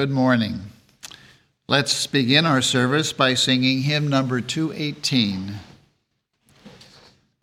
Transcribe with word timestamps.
Good 0.00 0.10
morning. 0.10 0.60
Let's 1.68 2.06
begin 2.06 2.46
our 2.46 2.62
service 2.62 3.12
by 3.12 3.34
singing 3.34 3.82
hymn 3.82 4.08
number 4.08 4.40
218. 4.40 5.56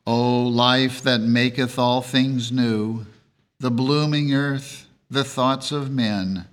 O 0.08 0.42
life 0.42 1.04
that 1.04 1.22
maketh 1.22 1.78
all 1.78 2.02
things 2.02 2.52
new, 2.52 3.06
the 3.60 3.70
blooming 3.70 4.34
earth, 4.34 4.88
the 5.08 5.24
thoughts 5.24 5.72
of 5.72 5.92
men, 5.92 6.48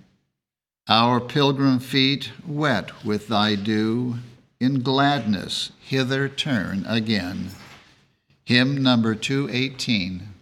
our 0.87 1.19
pilgrim 1.19 1.79
feet 1.79 2.31
wet 2.47 3.03
with 3.03 3.27
thy 3.27 3.55
dew, 3.55 4.17
in 4.59 4.83
gladness 4.83 5.71
hither 5.79 6.29
turn 6.29 6.85
again. 6.85 7.49
Hymn 8.43 8.83
number 8.83 9.15
218. 9.15 10.34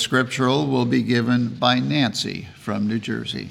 Scriptural 0.00 0.66
will 0.66 0.86
be 0.86 1.02
given 1.02 1.48
by 1.48 1.78
Nancy 1.78 2.48
from 2.56 2.88
New 2.88 2.98
Jersey. 2.98 3.50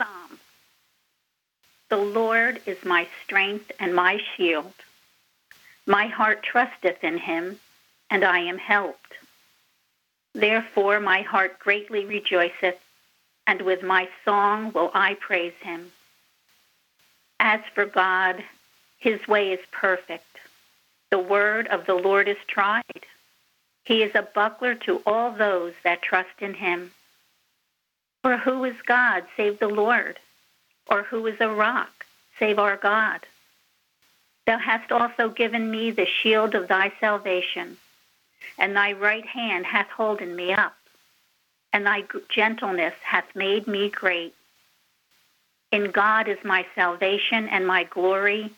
Psalm 0.00 0.38
The 1.88 1.96
Lord 1.96 2.60
is 2.66 2.84
my 2.84 3.08
strength 3.24 3.72
and 3.80 3.94
my 3.94 4.20
shield. 4.36 4.72
My 5.86 6.06
heart 6.06 6.42
trusteth 6.42 7.02
in 7.02 7.18
him, 7.18 7.58
and 8.10 8.24
I 8.24 8.38
am 8.40 8.58
helped. 8.58 9.14
Therefore 10.34 11.00
my 11.00 11.22
heart 11.22 11.58
greatly 11.58 12.04
rejoiceth, 12.04 12.80
and 13.46 13.62
with 13.62 13.82
my 13.82 14.08
song 14.24 14.72
will 14.72 14.90
I 14.94 15.14
praise 15.14 15.54
him. 15.62 15.92
As 17.40 17.60
for 17.74 17.86
God, 17.86 18.44
his 18.98 19.26
way 19.26 19.52
is 19.52 19.60
perfect. 19.70 20.24
The 21.10 21.18
word 21.18 21.68
of 21.68 21.86
the 21.86 21.94
Lord 21.94 22.28
is 22.28 22.36
tried. 22.48 23.05
He 23.86 24.02
is 24.02 24.14
a 24.14 24.28
buckler 24.34 24.74
to 24.74 25.00
all 25.06 25.30
those 25.30 25.72
that 25.84 26.02
trust 26.02 26.40
in 26.40 26.54
him. 26.54 26.90
For 28.22 28.36
who 28.36 28.64
is 28.64 28.74
God 28.86 29.24
save 29.36 29.58
the 29.58 29.68
Lord? 29.68 30.18
Or 30.88 31.02
who 31.02 31.26
is 31.26 31.40
a 31.40 31.48
rock 31.48 32.04
save 32.38 32.58
our 32.58 32.76
God? 32.76 33.20
Thou 34.46 34.58
hast 34.58 34.92
also 34.92 35.28
given 35.28 35.70
me 35.70 35.90
the 35.90 36.06
shield 36.06 36.54
of 36.54 36.68
thy 36.68 36.92
salvation, 37.00 37.76
and 38.58 38.76
thy 38.76 38.92
right 38.92 39.26
hand 39.26 39.66
hath 39.66 39.88
holden 39.88 40.36
me 40.36 40.52
up, 40.52 40.76
and 41.72 41.86
thy 41.86 42.04
gentleness 42.28 42.94
hath 43.02 43.34
made 43.34 43.66
me 43.66 43.88
great. 43.88 44.34
In 45.72 45.90
God 45.90 46.28
is 46.28 46.38
my 46.44 46.66
salvation 46.74 47.48
and 47.48 47.66
my 47.66 47.84
glory 47.84 48.52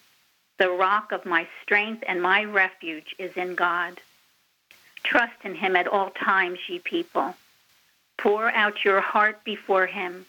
the 0.58 0.70
rock 0.70 1.12
of 1.12 1.24
my 1.24 1.46
strength 1.62 2.02
and 2.06 2.20
my 2.20 2.42
refuge 2.44 3.14
is 3.18 3.36
in 3.36 3.54
God. 3.54 4.00
Trust 5.02 5.34
in 5.44 5.54
him 5.54 5.76
at 5.76 5.86
all 5.86 6.10
times, 6.10 6.58
ye 6.68 6.78
people. 6.78 7.34
Pour 8.16 8.50
out 8.50 8.84
your 8.84 9.00
heart 9.00 9.44
before 9.44 9.86
him. 9.86 10.26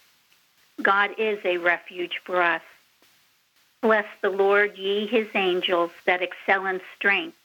God 0.81 1.12
is 1.18 1.39
a 1.44 1.57
refuge 1.57 2.21
for 2.24 2.42
us. 2.42 2.62
Bless 3.81 4.06
the 4.21 4.30
Lord, 4.30 4.77
ye 4.77 5.07
his 5.07 5.27
angels 5.36 5.92
that 6.06 6.21
excel 6.21 6.66
in 6.66 6.81
strength, 6.95 7.38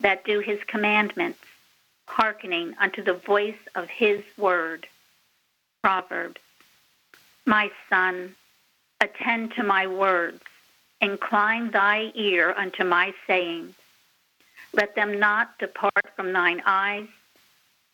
that 0.00 0.24
do 0.24 0.40
his 0.40 0.60
commandments, 0.66 1.40
hearkening 2.06 2.74
unto 2.78 3.02
the 3.02 3.14
voice 3.14 3.58
of 3.74 3.88
his 3.88 4.22
word. 4.36 4.86
Proverbs. 5.82 6.40
My 7.44 7.70
son, 7.88 8.34
attend 9.00 9.54
to 9.54 9.62
my 9.62 9.86
words 9.86 10.42
Incline 11.00 11.70
thy 11.70 12.10
ear 12.14 12.54
unto 12.56 12.82
my 12.82 13.12
sayings. 13.26 13.74
Let 14.76 14.94
them 14.94 15.18
not 15.18 15.58
depart 15.58 16.04
from 16.14 16.34
thine 16.34 16.62
eyes. 16.66 17.08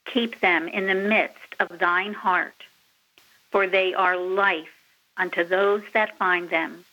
Keep 0.05 0.41
them 0.41 0.67
in 0.67 0.89
the 0.89 0.97
midst 0.97 1.55
of 1.61 1.79
thine 1.79 2.13
heart, 2.13 2.65
for 3.53 3.69
they 3.69 3.95
are 3.95 4.17
life 4.17 4.75
unto 5.17 5.45
those 5.45 5.83
that 5.95 6.19
find 6.19 6.51
them, 6.51 6.85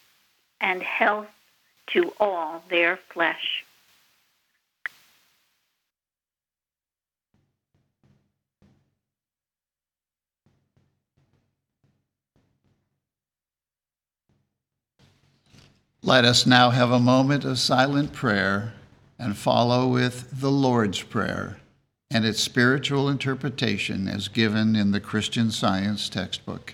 and 0.61 0.83
health 0.83 1.27
to 1.87 2.13
all 2.19 2.63
their 2.69 2.97
flesh. 3.11 3.65
Let 16.03 16.25
us 16.25 16.45
now 16.45 16.69
have 16.69 16.91
a 16.91 16.99
moment 16.99 17.43
of 17.43 17.57
silent 17.57 18.13
prayer 18.13 18.73
and 19.19 19.37
follow 19.37 19.87
with 19.87 20.39
the 20.39 20.49
Lord's 20.49 21.03
Prayer 21.03 21.59
and 22.09 22.25
its 22.25 22.39
spiritual 22.39 23.09
interpretation 23.09 24.07
as 24.07 24.27
given 24.29 24.75
in 24.75 24.91
the 24.91 24.99
Christian 24.99 25.51
Science 25.51 26.09
textbook. 26.09 26.73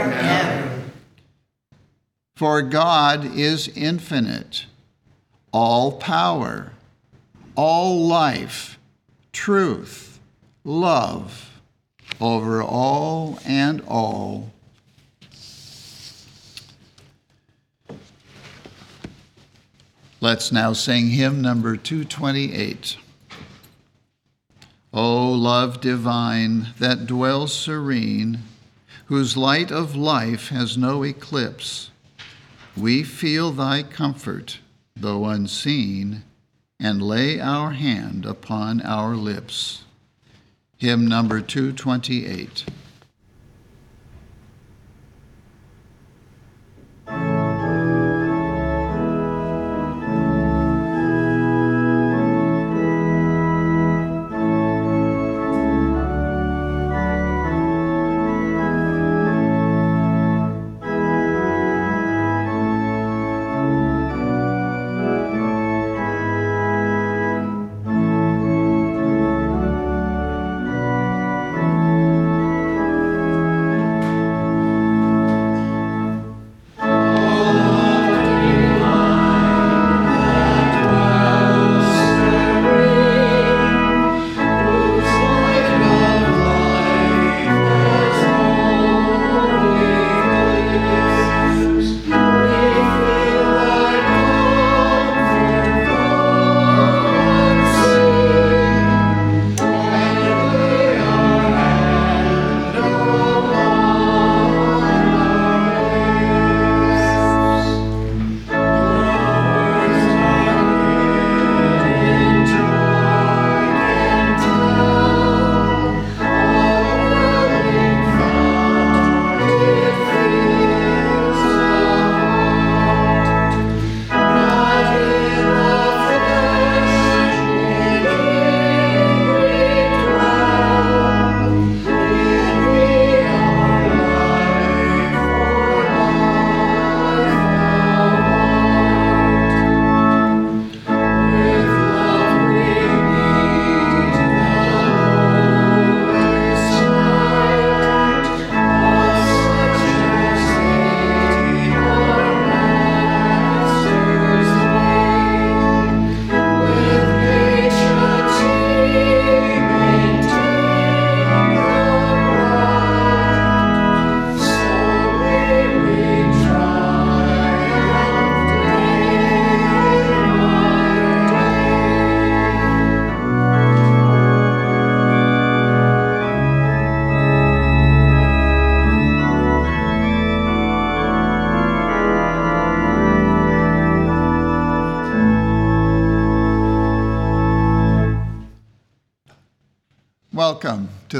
For 2.41 2.63
God 2.63 3.37
is 3.37 3.67
infinite, 3.67 4.65
all 5.51 5.91
power, 5.91 6.71
all 7.55 8.07
life, 8.07 8.79
truth, 9.31 10.19
love, 10.63 11.61
over 12.19 12.63
all 12.63 13.37
and 13.45 13.83
all. 13.87 14.51
Let's 20.19 20.51
now 20.51 20.73
sing 20.73 21.09
hymn 21.09 21.41
number 21.41 21.77
228. 21.77 22.97
O 24.91 25.31
love 25.31 25.79
divine 25.79 26.69
that 26.79 27.05
dwells 27.05 27.53
serene, 27.53 28.39
whose 29.05 29.37
light 29.37 29.71
of 29.71 29.95
life 29.95 30.49
has 30.49 30.75
no 30.75 31.03
eclipse 31.03 31.91
we 32.81 33.03
feel 33.03 33.51
thy 33.51 33.83
comfort, 33.83 34.57
though 34.95 35.25
unseen, 35.25 36.23
and 36.79 36.99
lay 36.99 37.39
our 37.39 37.71
hand 37.71 38.25
upon 38.25 38.81
our 38.81 39.15
lips. 39.15 39.83
Hymn 40.77 41.05
number 41.05 41.41
228. 41.41 42.65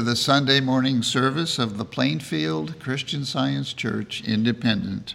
The 0.02 0.16
Sunday 0.16 0.60
morning 0.60 1.00
service 1.00 1.60
of 1.60 1.78
the 1.78 1.84
Plainfield 1.84 2.80
Christian 2.80 3.24
Science 3.24 3.72
Church 3.72 4.20
Independent. 4.26 5.14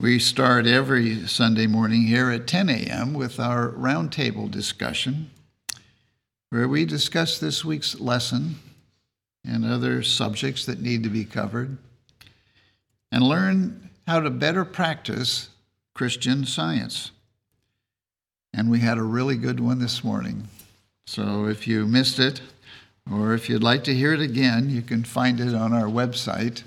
We 0.00 0.18
start 0.18 0.66
every 0.66 1.28
Sunday 1.28 1.68
morning 1.68 2.02
here 2.02 2.28
at 2.30 2.48
10 2.48 2.68
a.m. 2.68 3.14
with 3.14 3.38
our 3.38 3.70
roundtable 3.70 4.50
discussion, 4.50 5.30
where 6.50 6.66
we 6.66 6.84
discuss 6.84 7.38
this 7.38 7.64
week's 7.64 8.00
lesson 8.00 8.56
and 9.44 9.64
other 9.64 10.02
subjects 10.02 10.66
that 10.66 10.80
need 10.80 11.04
to 11.04 11.08
be 11.08 11.24
covered, 11.24 11.78
and 13.12 13.22
learn 13.22 13.90
how 14.08 14.18
to 14.18 14.30
better 14.30 14.64
practice 14.64 15.50
Christian 15.94 16.44
science. 16.44 17.12
And 18.52 18.68
we 18.68 18.80
had 18.80 18.98
a 18.98 19.02
really 19.02 19.36
good 19.36 19.60
one 19.60 19.78
this 19.78 20.02
morning. 20.02 20.48
So 21.06 21.46
if 21.46 21.68
you 21.68 21.86
missed 21.86 22.18
it, 22.18 22.40
or 23.10 23.34
if 23.34 23.48
you'd 23.48 23.62
like 23.62 23.84
to 23.84 23.94
hear 23.94 24.12
it 24.12 24.20
again, 24.20 24.70
you 24.70 24.82
can 24.82 25.04
find 25.04 25.40
it 25.40 25.54
on 25.54 25.72
our 25.72 25.88
website, 25.88 26.64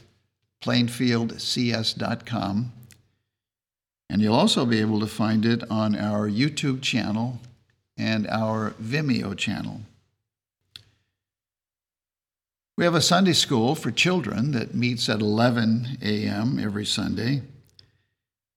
plainfieldcs.com. 0.63 2.71
And 4.09 4.21
you'll 4.21 4.35
also 4.35 4.65
be 4.65 4.81
able 4.81 4.99
to 4.99 5.07
find 5.07 5.45
it 5.45 5.63
on 5.69 5.95
our 5.95 6.29
YouTube 6.29 6.81
channel 6.81 7.39
and 7.97 8.27
our 8.27 8.71
Vimeo 8.81 9.37
channel. 9.37 9.81
We 12.77 12.83
have 12.83 12.95
a 12.95 13.01
Sunday 13.01 13.33
school 13.33 13.73
for 13.73 13.89
children 13.89 14.51
that 14.51 14.75
meets 14.75 15.07
at 15.07 15.21
11 15.21 15.99
a.m. 16.01 16.59
every 16.59 16.85
Sunday. 16.85 17.41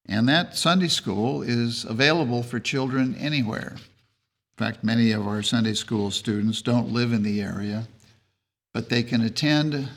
And 0.07 0.29
that 0.29 0.57
Sunday 0.57 0.89
school 0.89 1.43
is 1.43 1.85
available 1.85 2.43
for 2.43 2.59
children 2.59 3.15
anywhere. 3.15 3.77
In 4.59 4.67
fact, 4.67 4.83
many 4.83 5.13
of 5.13 5.25
our 5.25 5.41
Sunday 5.41 5.75
school 5.75 6.11
students 6.11 6.63
don't 6.63 6.93
live 6.93 7.13
in 7.13 7.23
the 7.23 7.41
area, 7.41 7.87
but 8.75 8.89
they 8.89 9.05
can 9.05 9.21
attend 9.21 9.89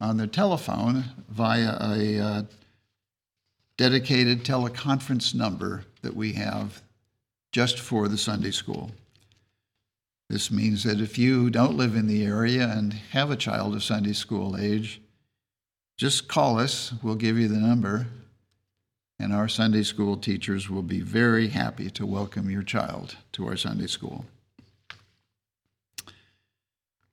on 0.00 0.16
their 0.16 0.26
telephone 0.26 1.04
via 1.28 1.76
a 1.80 2.18
uh, 2.18 2.42
dedicated 3.76 4.42
teleconference 4.42 5.36
number 5.36 5.84
that 6.02 6.16
we 6.16 6.32
have 6.32 6.82
just 7.52 7.78
for 7.78 8.08
the 8.08 8.18
Sunday 8.18 8.50
school. 8.50 8.90
This 10.28 10.50
means 10.50 10.82
that 10.82 11.00
if 11.00 11.16
you 11.16 11.48
don't 11.48 11.76
live 11.76 11.94
in 11.94 12.08
the 12.08 12.24
area 12.24 12.66
and 12.66 12.94
have 13.12 13.30
a 13.30 13.36
child 13.36 13.76
of 13.76 13.84
Sunday 13.84 14.14
school 14.14 14.56
age, 14.58 15.00
just 15.96 16.26
call 16.26 16.58
us. 16.58 16.92
We'll 17.04 17.14
give 17.14 17.38
you 17.38 17.46
the 17.46 17.60
number, 17.60 18.08
and 19.20 19.32
our 19.32 19.48
Sunday 19.48 19.82
school 19.82 20.16
teachers 20.16 20.70
will 20.70 20.82
be 20.82 21.00
very 21.00 21.48
happy 21.48 21.90
to 21.90 22.06
welcome 22.06 22.50
your 22.50 22.62
child 22.62 23.16
to 23.32 23.46
our 23.46 23.56
Sunday 23.56 23.88
school. 23.88 24.24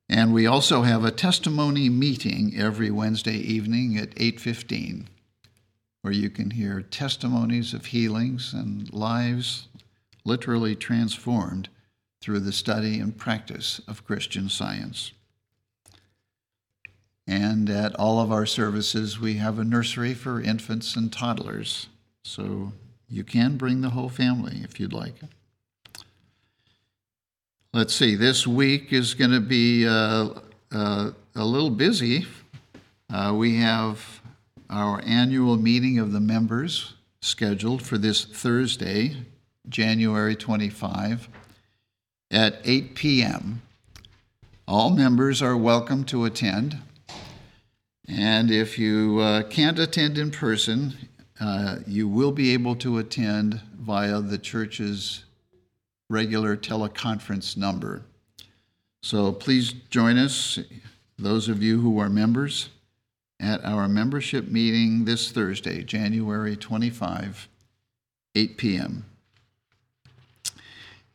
And 0.07 0.33
we 0.33 0.45
also 0.45 0.83
have 0.83 1.03
a 1.03 1.11
testimony 1.11 1.89
meeting 1.89 2.53
every 2.55 2.91
Wednesday 2.91 3.37
evening 3.37 3.97
at 3.97 4.13
8:15 4.17 5.07
where 6.01 6.13
you 6.13 6.29
can 6.29 6.51
hear 6.51 6.83
testimonies 6.83 7.73
of 7.73 7.87
healings 7.87 8.53
and 8.53 8.93
lives 8.93 9.67
literally 10.23 10.75
transformed 10.75 11.69
through 12.21 12.39
the 12.39 12.51
study 12.51 12.99
and 12.99 13.17
practice 13.17 13.79
of 13.87 14.05
Christian 14.05 14.47
science. 14.47 15.11
And 17.25 17.67
at 17.71 17.95
all 17.95 18.19
of 18.19 18.31
our 18.31 18.45
services, 18.45 19.19
we 19.19 19.35
have 19.35 19.57
a 19.57 19.63
nursery 19.63 20.13
for 20.13 20.39
infants 20.39 20.95
and 20.95 21.11
toddlers 21.11 21.87
so 22.25 22.73
you 23.07 23.23
can 23.23 23.55
bring 23.55 23.81
the 23.81 23.91
whole 23.91 24.09
family 24.09 24.61
if 24.63 24.79
you'd 24.79 24.91
like. 24.91 25.13
Let's 27.71 27.93
see, 27.93 28.15
this 28.15 28.47
week 28.47 28.91
is 28.91 29.13
going 29.13 29.31
to 29.31 29.39
be 29.39 29.87
uh, 29.87 30.29
uh, 30.71 31.11
a 31.35 31.45
little 31.45 31.69
busy. 31.69 32.25
Uh, 33.13 33.33
we 33.37 33.57
have 33.57 34.21
our 34.69 35.01
annual 35.05 35.57
meeting 35.57 35.99
of 35.99 36.11
the 36.11 36.19
members 36.19 36.93
scheduled 37.21 37.81
for 37.81 37.97
this 37.97 38.25
Thursday, 38.25 39.17
January 39.69 40.35
25, 40.35 41.29
at 42.31 42.59
8 42.63 42.95
p.m. 42.95 43.61
All 44.67 44.89
members 44.89 45.41
are 45.41 45.55
welcome 45.55 46.05
to 46.05 46.25
attend. 46.25 46.79
And 48.07 48.49
if 48.49 48.79
you 48.79 49.19
uh, 49.19 49.43
can't 49.43 49.77
attend 49.77 50.17
in 50.17 50.31
person, 50.31 50.95
uh, 51.39 51.77
you 51.85 52.07
will 52.07 52.31
be 52.31 52.53
able 52.53 52.75
to 52.77 52.97
attend 52.97 53.61
via 53.77 54.21
the 54.21 54.37
church's 54.37 55.25
regular 56.09 56.55
teleconference 56.55 57.57
number. 57.57 58.03
So 59.03 59.31
please 59.31 59.73
join 59.89 60.17
us, 60.17 60.59
those 61.17 61.49
of 61.49 61.61
you 61.61 61.81
who 61.81 61.99
are 61.99 62.09
members, 62.09 62.69
at 63.39 63.63
our 63.65 63.87
membership 63.87 64.47
meeting 64.47 65.05
this 65.05 65.31
Thursday, 65.31 65.83
January 65.83 66.55
25, 66.55 67.49
8 68.33 68.57
p.m. 68.57 69.05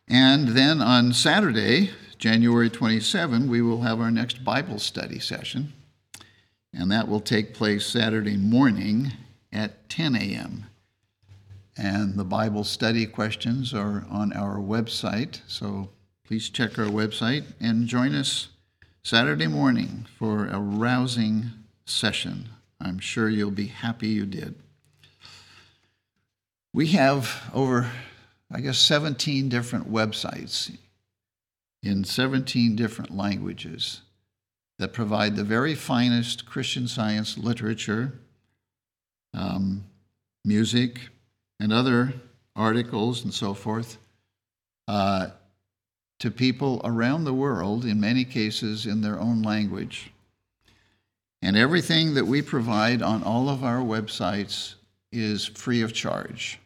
And 0.07 0.49
then 0.49 0.83
on 0.83 1.13
Saturday, 1.13 1.91
January 2.19 2.69
27, 2.69 3.49
we 3.49 3.63
will 3.63 3.83
have 3.83 4.01
our 4.01 4.11
next 4.11 4.45
Bible 4.45 4.79
study 4.79 5.19
session. 5.19 5.73
And 6.75 6.91
that 6.93 7.09
will 7.09 7.21
take 7.21 7.55
place 7.55 7.87
Saturday 7.87 8.37
morning 8.37 9.13
at 9.53 9.89
10 9.89 10.15
a.m. 10.17 10.67
And 11.77 12.17
the 12.17 12.25
Bible 12.25 12.65
study 12.65 13.07
questions 13.07 13.73
are 13.73 14.05
on 14.11 14.33
our 14.33 14.57
website, 14.57 15.41
so 15.47 15.91
please 16.27 16.51
check 16.51 16.79
our 16.79 16.87
website 16.87 17.45
and 17.61 17.87
join 17.87 18.15
us 18.15 18.49
Saturday 19.03 19.47
morning 19.47 20.07
for 20.19 20.47
a 20.47 20.59
rousing 20.59 21.51
session. 21.85 22.51
I'm 22.81 22.99
sure 22.99 23.29
you'll 23.29 23.51
be 23.51 23.67
happy 23.67 24.09
you 24.09 24.27
did. 24.27 24.55
We 26.73 26.89
have 26.89 27.51
over, 27.53 27.91
I 28.53 28.61
guess, 28.61 28.79
17 28.79 29.49
different 29.49 29.91
websites 29.91 30.77
in 31.83 32.05
17 32.05 32.77
different 32.77 33.17
languages 33.17 34.03
that 34.79 34.93
provide 34.93 35.37
the 35.37 35.45
very 35.45 35.75
finest 35.75 36.47
Christian 36.47 36.87
science 36.87 37.37
literature 37.37 38.21
um, 39.35 39.85
music, 40.45 41.11
and 41.61 41.73
other 41.73 42.15
articles 42.57 43.23
and 43.25 43.33
so 43.33 43.55
forth 43.55 43.99
uh, 44.89 45.29
to 46.19 46.31
people 46.31 46.81
around 46.85 47.25
the 47.25 47.35
world, 47.35 47.85
in 47.85 48.01
many 48.01 48.25
cases 48.25 48.87
in 48.87 49.01
their 49.01 49.19
own 49.19 49.43
language. 49.43 50.13
And 51.43 51.57
everything 51.57 52.15
that 52.15 52.27
we 52.27 52.43
provide 52.43 53.03
on 53.03 53.23
all 53.23 53.49
of 53.49 53.65
our 53.65 53.81
websites 53.81 54.75
is 55.13 55.47
free 55.47 55.81
of 55.81 55.95
charge. 55.95 56.59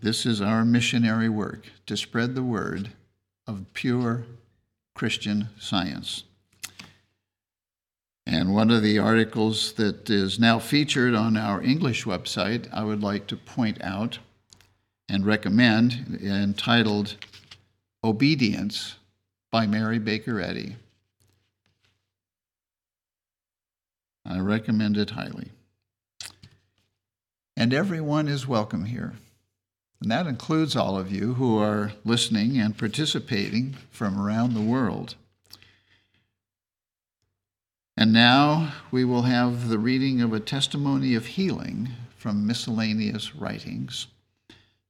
This 0.00 0.26
is 0.26 0.40
our 0.40 0.64
missionary 0.64 1.28
work 1.28 1.66
to 1.86 1.96
spread 1.96 2.34
the 2.34 2.42
word 2.42 2.90
of 3.46 3.72
pure 3.74 4.24
Christian 4.94 5.48
science. 5.58 6.24
And 8.26 8.54
one 8.54 8.70
of 8.70 8.82
the 8.82 8.98
articles 8.98 9.72
that 9.74 10.08
is 10.08 10.38
now 10.38 10.58
featured 10.58 11.14
on 11.14 11.36
our 11.36 11.62
English 11.62 12.04
website, 12.04 12.72
I 12.72 12.82
would 12.82 13.02
like 13.02 13.26
to 13.28 13.36
point 13.36 13.82
out 13.82 14.18
and 15.08 15.26
recommend, 15.26 16.18
entitled 16.22 17.16
Obedience 18.02 18.96
by 19.50 19.66
Mary 19.66 19.98
Baker 19.98 20.40
Eddy. 20.40 20.76
I 24.24 24.38
recommend 24.40 24.96
it 24.96 25.10
highly. 25.10 25.50
And 27.56 27.74
everyone 27.74 28.26
is 28.26 28.48
welcome 28.48 28.86
here. 28.86 29.12
And 30.00 30.10
that 30.10 30.26
includes 30.26 30.74
all 30.74 30.98
of 30.98 31.12
you 31.12 31.34
who 31.34 31.58
are 31.58 31.92
listening 32.04 32.58
and 32.58 32.76
participating 32.76 33.76
from 33.90 34.18
around 34.18 34.54
the 34.54 34.60
world. 34.60 35.14
And 37.96 38.12
now 38.12 38.72
we 38.90 39.04
will 39.04 39.22
have 39.22 39.68
the 39.68 39.78
reading 39.78 40.20
of 40.20 40.32
a 40.32 40.40
testimony 40.40 41.14
of 41.14 41.26
healing 41.26 41.90
from 42.16 42.46
miscellaneous 42.46 43.36
writings 43.36 44.08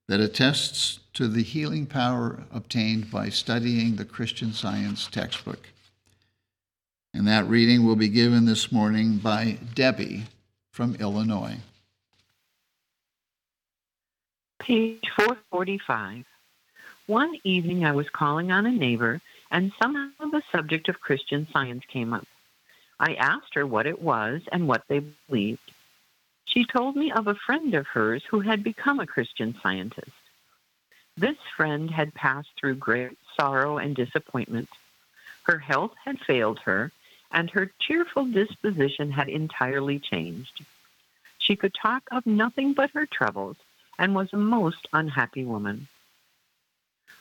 that 0.07 0.19
attests 0.19 0.99
to 1.13 1.27
the 1.27 1.43
healing 1.43 1.85
power 1.85 2.43
obtained 2.51 3.11
by 3.11 3.29
studying 3.29 3.95
the 3.95 4.05
Christian 4.05 4.53
Science 4.53 5.07
textbook. 5.07 5.69
And 7.13 7.27
that 7.27 7.47
reading 7.47 7.85
will 7.85 7.95
be 7.95 8.09
given 8.09 8.45
this 8.45 8.71
morning 8.71 9.17
by 9.17 9.57
Debbie 9.73 10.25
from 10.71 10.95
Illinois. 10.95 11.57
Page 14.59 15.03
445. 15.15 16.25
One 17.07 17.35
evening 17.43 17.85
I 17.85 17.91
was 17.91 18.09
calling 18.09 18.51
on 18.51 18.65
a 18.65 18.71
neighbor, 18.71 19.21
and 19.51 19.71
somehow 19.81 20.09
the 20.19 20.41
subject 20.51 20.89
of 20.89 20.99
Christian 20.99 21.47
science 21.53 21.83
came 21.87 22.13
up. 22.13 22.25
I 22.99 23.15
asked 23.15 23.53
her 23.55 23.65
what 23.65 23.87
it 23.87 24.01
was 24.01 24.41
and 24.51 24.67
what 24.67 24.83
they 24.87 24.99
believed. 25.27 25.71
She 26.45 26.65
told 26.65 26.95
me 26.95 27.11
of 27.11 27.27
a 27.27 27.35
friend 27.35 27.73
of 27.73 27.87
hers 27.87 28.23
who 28.29 28.39
had 28.39 28.63
become 28.63 28.99
a 28.99 29.07
Christian 29.07 29.57
scientist. 29.61 30.11
This 31.17 31.37
friend 31.55 31.89
had 31.89 32.13
passed 32.13 32.49
through 32.57 32.75
great 32.75 33.17
sorrow 33.39 33.77
and 33.77 33.95
disappointment. 33.95 34.69
Her 35.43 35.59
health 35.59 35.93
had 36.03 36.19
failed 36.19 36.59
her, 36.59 36.91
and 37.31 37.49
her 37.51 37.71
cheerful 37.79 38.25
disposition 38.25 39.11
had 39.11 39.29
entirely 39.29 39.99
changed. 39.99 40.65
She 41.37 41.55
could 41.55 41.73
talk 41.73 42.03
of 42.11 42.25
nothing 42.25 42.73
but 42.73 42.91
her 42.91 43.05
troubles 43.05 43.57
and 43.99 44.15
was 44.15 44.31
a 44.33 44.37
most 44.37 44.87
unhappy 44.93 45.45
woman. 45.45 45.87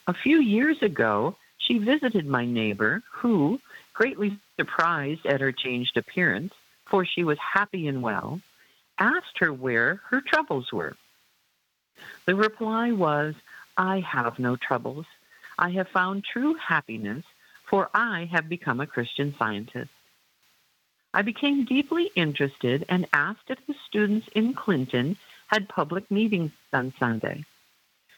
A 0.07 0.15
few 0.15 0.39
years 0.41 0.83
ago, 0.83 1.37
she 1.65 1.79
visited 1.79 2.27
my 2.27 2.45
neighbor, 2.45 3.03
who, 3.11 3.61
greatly 3.95 4.39
surprised 4.59 5.25
at 5.27 5.41
her 5.41 5.53
changed 5.53 5.97
appearance, 5.97 6.53
for 6.85 7.05
she 7.05 7.25
was 7.25 7.39
happy 7.39 7.89
and 7.89 8.03
well, 8.03 8.41
asked 8.99 9.39
her 9.39 9.53
where 9.53 10.01
her 10.09 10.21
troubles 10.21 10.73
were. 10.73 10.97
The 12.27 12.35
reply 12.35 12.93
was, 12.93 13.35
I 13.77 14.01
have 14.01 14.39
no 14.39 14.57
troubles. 14.57 15.07
I 15.59 15.71
have 15.71 15.89
found 15.89 16.25
true 16.25 16.55
happiness, 16.55 17.25
for 17.69 17.89
I 17.95 18.29
have 18.31 18.49
become 18.49 18.81
a 18.81 18.87
Christian 18.87 19.35
scientist. 19.39 19.91
I 21.15 21.23
became 21.23 21.65
deeply 21.65 22.11
interested 22.15 22.85
and 22.89 23.07
asked 23.13 23.49
if 23.49 23.59
the 23.67 23.75
students 23.87 24.29
in 24.35 24.53
Clinton 24.53 25.17
had 25.47 25.69
public 25.69 26.11
meetings 26.11 26.51
on 26.73 26.93
Sunday. 26.99 27.45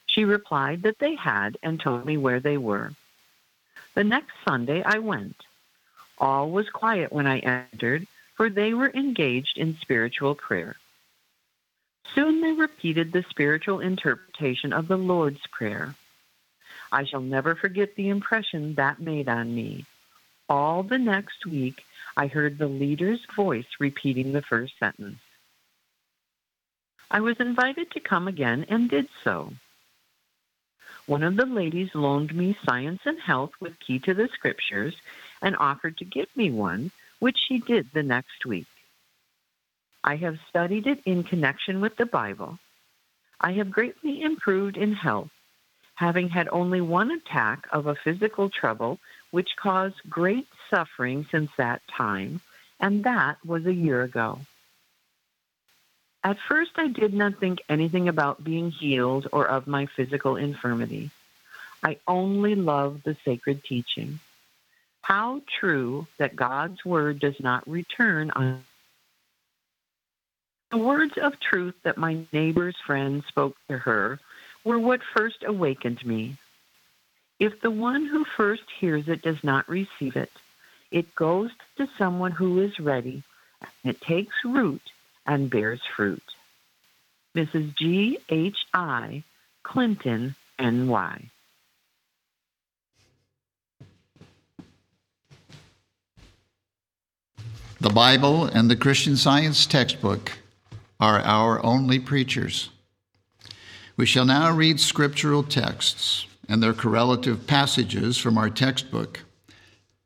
She 0.07 0.25
replied 0.25 0.83
that 0.83 0.99
they 0.99 1.15
had 1.15 1.59
and 1.63 1.79
told 1.79 2.07
me 2.07 2.17
where 2.17 2.41
they 2.41 2.57
were. 2.57 2.93
The 3.97 4.05
next 4.05 4.35
Sunday 4.47 4.83
I 4.83 4.99
went. 4.99 5.37
All 6.19 6.51
was 6.51 6.69
quiet 6.69 7.11
when 7.11 7.27
I 7.27 7.39
entered, 7.39 8.07
for 8.35 8.51
they 8.51 8.75
were 8.75 8.91
engaged 8.91 9.57
in 9.57 9.79
spiritual 9.81 10.35
prayer. 10.35 10.77
Soon 12.15 12.43
they 12.43 12.53
repeated 12.53 13.11
the 13.11 13.25
spiritual 13.31 13.81
interpretation 13.81 14.75
of 14.75 14.87
the 14.87 14.99
Lord's 14.99 15.41
Prayer. 15.47 15.95
I 16.93 17.05
shall 17.05 17.23
never 17.23 17.55
forget 17.55 17.97
the 17.97 18.11
impression 18.11 18.75
that 18.75 19.01
made 19.01 19.31
on 19.31 19.55
me. 19.55 19.87
All 20.47 20.83
the 20.83 20.99
next 20.99 21.47
week, 21.47 21.83
I 22.19 22.27
heard 22.27 22.59
the 22.59 22.69
leader's 22.69 23.25
voice 23.35 23.81
repeating 23.81 24.33
the 24.33 24.43
first 24.43 24.79
sentence. 24.79 25.21
I 27.11 27.21
was 27.21 27.41
invited 27.41 27.91
to 27.93 28.01
come 28.01 28.29
again 28.29 28.67
and 28.69 28.91
did 28.91 29.09
so. 29.25 29.55
One 31.07 31.23
of 31.23 31.37
the 31.37 31.47
ladies 31.47 31.95
loaned 31.95 32.35
me 32.35 32.59
Science 32.65 33.01
and 33.05 33.21
Health 33.21 33.53
with 33.61 33.79
Key 33.79 34.01
to 34.01 34.15
the 34.15 34.29
Scriptures 34.35 34.97
and 35.41 35.57
offered 35.57 35.97
to 35.99 36.05
give 36.05 36.27
me 36.35 36.51
one, 36.51 36.91
which 37.21 37.39
she 37.39 37.59
did 37.61 37.89
the 37.93 38.03
next 38.03 38.45
week. 38.45 38.67
I 40.03 40.17
have 40.17 40.41
studied 40.49 40.89
it 40.89 41.01
in 41.05 41.23
connection 41.23 41.81
with 41.81 41.97
the 41.97 42.07
Bible. 42.07 42.59
I 43.41 43.53
have 43.53 43.71
greatly 43.71 44.21
improved 44.21 44.77
in 44.77 44.95
health, 44.95 45.31
having 45.95 46.29
had 46.29 46.49
only 46.51 46.81
one 46.81 47.13
attack 47.13 47.69
of 47.71 47.87
a 47.87 47.95
physical 47.95 48.51
trouble 48.51 48.99
which 49.31 49.57
caused 49.57 50.11
great 50.11 50.49
suffering 50.71 51.27
since 51.31 51.51
that 51.57 51.83
time, 51.87 52.41
and 52.81 53.05
that 53.05 53.37
was 53.45 53.65
a 53.65 53.75
year 53.75 54.03
ago. 54.03 54.41
At 56.27 56.41
first, 56.49 56.73
I 56.75 56.89
did 56.89 57.15
not 57.15 57.39
think 57.39 57.61
anything 57.69 58.09
about 58.09 58.43
being 58.43 58.73
healed 58.73 59.29
or 59.31 59.47
of 59.47 59.69
my 59.69 59.87
physical 59.87 60.35
infirmity. 60.35 61.13
I 61.85 61.99
only 62.09 62.57
loved 62.57 63.05
the 63.05 63.17
sacred 63.25 63.63
teaching. 63.63 64.19
How 65.03 65.43
true 65.61 66.09
that 66.19 66.35
God's 66.35 66.85
word 66.85 67.21
does 67.21 67.39
not 67.39 67.69
return 67.69 68.33
on. 68.33 68.65
The 70.73 70.79
words 70.79 71.17
of 71.17 71.39
truth 71.39 71.77
that 71.85 71.97
my 71.97 72.19
neighbor's 72.33 72.77
friend 72.85 73.23
spoke 73.29 73.57
to 73.69 73.79
her 73.79 74.19
were 74.65 74.81
what 74.81 75.03
first 75.17 75.45
awakened 75.47 76.05
me. 76.05 76.39
If 77.39 77.61
the 77.61 77.71
one 77.71 78.05
who 78.05 78.25
first 78.25 78.65
hears 78.81 79.07
it 79.07 79.23
does 79.23 79.45
not 79.45 79.69
receive 79.69 80.17
it, 80.17 80.33
it 80.91 81.15
goes 81.15 81.53
to 81.77 81.89
someone 81.97 82.33
who 82.33 82.59
is 82.59 82.81
ready, 82.81 83.23
and 83.61 83.95
it 83.95 84.01
takes 84.01 84.35
root 84.45 84.83
and 85.27 85.51
bears 85.51 85.81
fruit. 85.97 86.23
Mrs. 87.37 87.75
G. 87.77 88.19
H. 88.29 88.57
I. 88.73 89.23
Clinton, 89.63 90.35
NY. 90.59 91.31
The 97.79 97.91
Bible 97.91 98.45
and 98.47 98.71
the 98.71 98.77
Christian 98.77 99.17
Science 99.17 99.67
textbook 99.67 100.39
are 100.99 101.21
our 101.21 101.63
only 101.65 101.99
preachers. 101.99 102.71
We 103.97 104.07
shall 104.07 104.25
now 104.25 104.51
read 104.51 104.81
scriptural 104.81 105.43
texts 105.43 106.27
and 106.49 106.63
their 106.63 106.73
correlative 106.73 107.47
passages 107.47 108.17
from 108.17 108.39
our 108.39 108.49
textbook. 108.49 109.25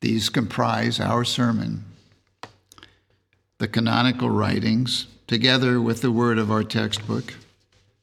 These 0.01 0.31
comprise 0.31 0.99
our 0.99 1.25
sermon. 1.25 1.85
The 3.61 3.69
canonical 3.69 4.31
writings, 4.31 5.07
together 5.27 5.83
with 5.83 6.01
the 6.01 6.11
word 6.11 6.39
of 6.39 6.51
our 6.51 6.65
textbook, 6.65 7.35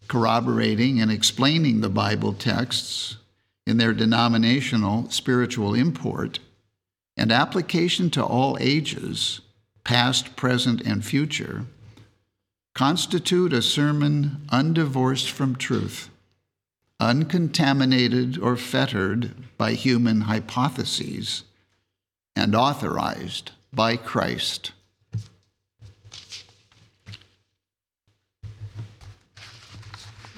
corroborating 0.07 1.01
and 1.01 1.11
explaining 1.11 1.81
the 1.81 1.89
Bible 1.89 2.33
texts 2.33 3.17
in 3.65 3.77
their 3.77 3.91
denominational 3.91 5.09
spiritual 5.09 5.73
import 5.73 6.37
and 7.17 7.31
application 7.31 8.11
to 8.11 8.23
all 8.23 8.55
ages, 8.61 9.41
past, 9.83 10.35
present, 10.35 10.81
and 10.81 11.03
future, 11.03 11.65
constitute 12.75 13.51
a 13.51 13.63
sermon 13.63 14.45
undivorced 14.49 15.31
from 15.31 15.55
truth, 15.55 16.11
uncontaminated 16.99 18.37
or 18.37 18.57
fettered 18.57 19.33
by 19.57 19.71
human 19.73 20.21
hypotheses, 20.21 21.45
and 22.35 22.53
authorized 22.53 23.53
by 23.73 23.97
Christ. 23.97 24.71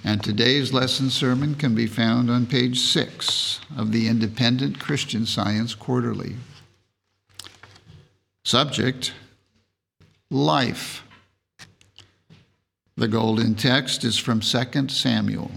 And 0.04 0.24
today's 0.24 0.74
lesson 0.74 1.10
sermon 1.10 1.56
can 1.56 1.76
be 1.76 1.88
found 1.88 2.32
on 2.32 2.46
page 2.46 2.80
six 2.80 3.60
of 3.78 3.92
the 3.92 4.08
Independent 4.08 4.80
Christian 4.80 5.26
Science 5.26 5.76
Quarterly. 5.76 6.36
Subject 8.44 9.14
Life. 10.32 11.04
The 12.96 13.08
golden 13.08 13.56
text 13.56 14.04
is 14.04 14.18
from 14.18 14.42
2 14.42 14.90
Samuel. 14.90 15.52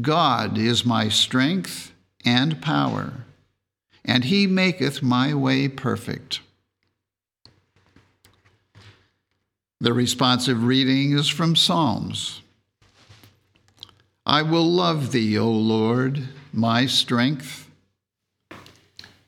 God 0.00 0.58
is 0.58 0.84
my 0.84 1.08
strength 1.08 1.92
and 2.24 2.60
power, 2.60 3.24
and 4.04 4.24
he 4.24 4.46
maketh 4.46 5.02
my 5.02 5.34
way 5.34 5.68
perfect. 5.68 6.40
The 9.80 9.92
responsive 9.92 10.62
reading 10.64 11.12
is 11.12 11.28
from 11.28 11.56
Psalms. 11.56 12.41
I 14.32 14.40
will 14.40 14.64
love 14.64 15.12
thee, 15.12 15.36
O 15.36 15.50
Lord, 15.50 16.26
my 16.54 16.86
strength. 16.86 17.68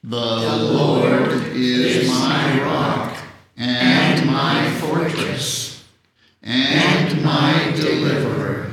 The 0.03 0.17
Lord 0.17 1.31
is 1.53 2.09
my 2.09 2.63
rock 2.63 3.19
and 3.55 4.25
my 4.25 4.71
fortress 4.81 5.85
and 6.43 7.23
my 7.23 7.75
deliverer, 7.77 8.73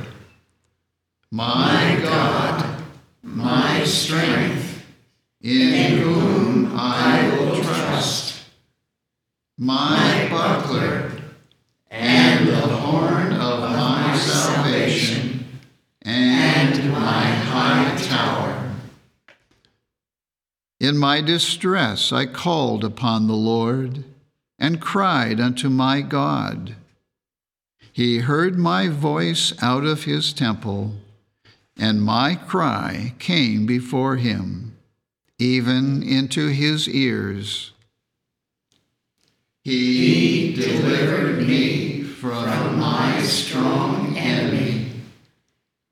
my 1.30 2.00
God, 2.02 2.82
my 3.22 3.84
strength, 3.84 4.86
in 5.42 5.98
whom 5.98 6.72
I 6.74 7.28
will 7.28 7.62
trust, 7.62 8.42
my 9.58 10.28
buckler 10.30 10.91
In 20.92 20.98
my 20.98 21.22
distress 21.22 22.12
I 22.12 22.26
called 22.26 22.84
upon 22.84 23.26
the 23.26 23.32
Lord 23.32 24.04
and 24.58 24.78
cried 24.78 25.40
unto 25.40 25.70
my 25.70 26.02
God. 26.02 26.76
He 27.94 28.18
heard 28.18 28.58
my 28.58 28.88
voice 28.88 29.54
out 29.62 29.84
of 29.84 30.04
his 30.04 30.34
temple, 30.34 30.92
and 31.78 32.02
my 32.02 32.34
cry 32.34 33.14
came 33.18 33.64
before 33.64 34.16
him, 34.16 34.76
even 35.38 36.02
into 36.02 36.48
his 36.48 36.86
ears. 36.86 37.70
He 39.64 40.52
delivered 40.52 41.48
me 41.48 42.02
from 42.02 42.78
my 42.78 43.22
strong 43.22 44.14
enemy, 44.18 44.90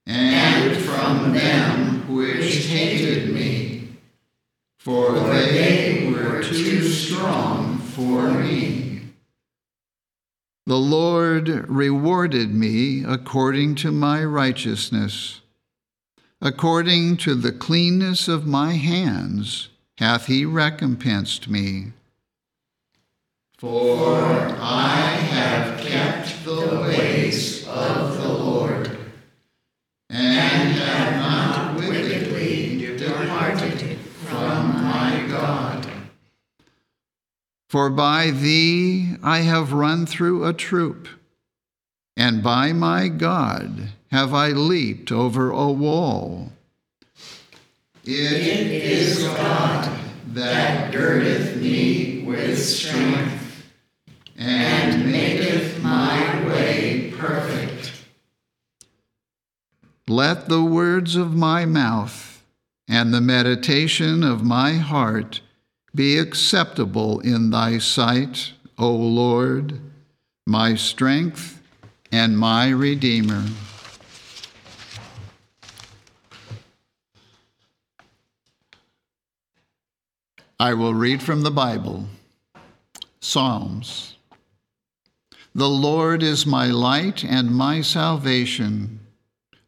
and 0.05 0.77
from 0.77 1.33
them 1.33 2.15
which 2.15 2.67
hated 2.67 3.33
me, 3.33 3.60
for 4.81 5.13
they 5.13 6.11
were 6.11 6.43
too 6.43 6.83
strong 6.89 7.79
for 7.79 8.31
me. 8.31 9.03
The 10.67 10.79
Lord 10.79 11.49
rewarded 11.69 12.53
me 12.55 13.05
according 13.05 13.77
to 13.77 13.93
my 13.93 14.25
righteousness, 14.25 15.41
According 16.43 17.19
to 17.19 17.35
the 17.35 17.53
cleanness 17.53 18.27
of 18.27 18.47
my 18.47 18.73
hands 18.73 19.69
hath 19.99 20.25
he 20.25 20.47
recompensed 20.47 21.51
me. 21.51 21.93
For 23.59 24.17
I 24.59 25.03
have 25.35 25.79
kept 25.83 26.43
the 26.47 26.81
ways 26.81 27.69
of 27.69 28.17
the 28.17 28.29
Lord, 28.29 28.97
and 30.09 30.73
have 30.79 31.17
not 31.17 31.77
wickedly 31.79 32.97
departed 32.97 33.99
from 34.25 34.83
my 34.83 35.27
God. 35.29 35.87
For 37.71 37.89
by 37.89 38.33
thee 38.33 39.15
I 39.23 39.43
have 39.43 39.73
run 39.73 40.05
through 40.05 40.45
a 40.45 40.53
troop, 40.53 41.07
and 42.17 42.43
by 42.43 42.73
my 42.73 43.07
God 43.07 43.91
have 44.11 44.35
I 44.35 44.49
leaped 44.49 45.13
over 45.13 45.53
a 45.53 45.71
wall. 45.71 46.51
It 48.05 48.13
is 48.13 49.23
God 49.23 49.89
that 50.33 50.91
girdeth 50.91 51.59
me 51.63 52.25
with 52.25 52.61
strength 52.61 53.65
and 54.37 55.09
maketh 55.09 55.81
my 55.81 56.45
way 56.49 57.15
perfect. 57.17 57.93
Let 60.09 60.49
the 60.49 60.65
words 60.65 61.15
of 61.15 61.37
my 61.37 61.67
mouth 61.67 62.45
and 62.89 63.15
the 63.15 63.21
meditation 63.21 64.25
of 64.25 64.43
my 64.43 64.73
heart 64.73 65.43
be 65.95 66.19
acceptable 66.19 67.21
in 67.21 67.51
thy 67.51 67.79
sight, 67.79 68.53
O 68.79 68.91
Lord, 68.91 69.81
my 70.47 70.75
strength 70.75 71.63
and 72.13 72.39
my 72.39 72.71
Redeemer. 72.71 73.45
I 80.59 80.75
will 80.75 80.93
read 80.95 81.23
from 81.23 81.41
the 81.41 81.51
Bible 81.51 82.07
Psalms. 83.21 84.17
The 85.55 85.69
Lord 85.69 86.23
is 86.23 86.47
my 86.47 86.67
light 86.67 87.25
and 87.25 87.51
my 87.51 87.81
salvation. 87.81 89.01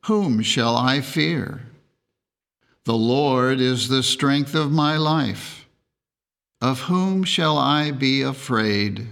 Whom 0.04 0.42
shall 0.42 0.76
I 0.76 1.00
fear? 1.00 1.62
The 2.84 2.94
Lord 2.94 3.60
is 3.60 3.88
the 3.88 4.02
strength 4.02 4.54
of 4.54 4.70
my 4.70 4.96
life. 4.96 5.61
Of 6.62 6.82
whom 6.82 7.24
shall 7.24 7.58
I 7.58 7.90
be 7.90 8.22
afraid? 8.22 9.08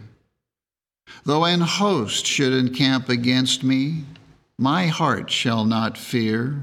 Though 1.25 1.45
an 1.45 1.63
host 1.63 2.25
should 2.25 2.53
encamp 2.53 3.09
against 3.09 3.65
me, 3.65 4.05
my 4.57 4.87
heart 4.87 5.33
shall 5.33 5.65
not 5.65 5.99
fear. 5.99 6.63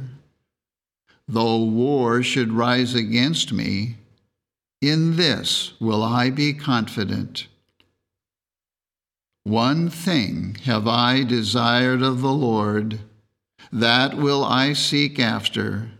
Though 1.28 1.62
war 1.62 2.23
should 2.23 2.54
rise 2.54 2.95
against 2.95 3.52
me, 3.52 3.97
in 4.82 5.17
this 5.17 5.73
will 5.82 6.02
I 6.02 6.30
be 6.30 6.54
confident. 6.54 7.47
One 9.43 9.89
thing 9.89 10.56
have 10.63 10.88
I 10.88 11.23
desired 11.23 12.02
of 12.02 12.21
the 12.21 12.32
Lord, 12.32 13.02
that 13.73 14.15
will 14.15 14.45
I 14.45 14.71
seek 14.71 15.19
after, 15.19 15.91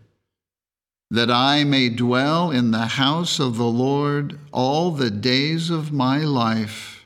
that 1.10 1.32
I 1.32 1.64
may 1.64 1.90
dwell 1.90 2.52
in 2.52 2.72
the 2.72 2.86
house 2.86 3.40
of 3.40 3.58
the 3.58 3.64
Lord 3.64 4.38
all 4.52 4.92
the 4.92 5.12
days 5.12 5.70
of 5.70 5.92
my 5.92 6.20
life, 6.20 7.06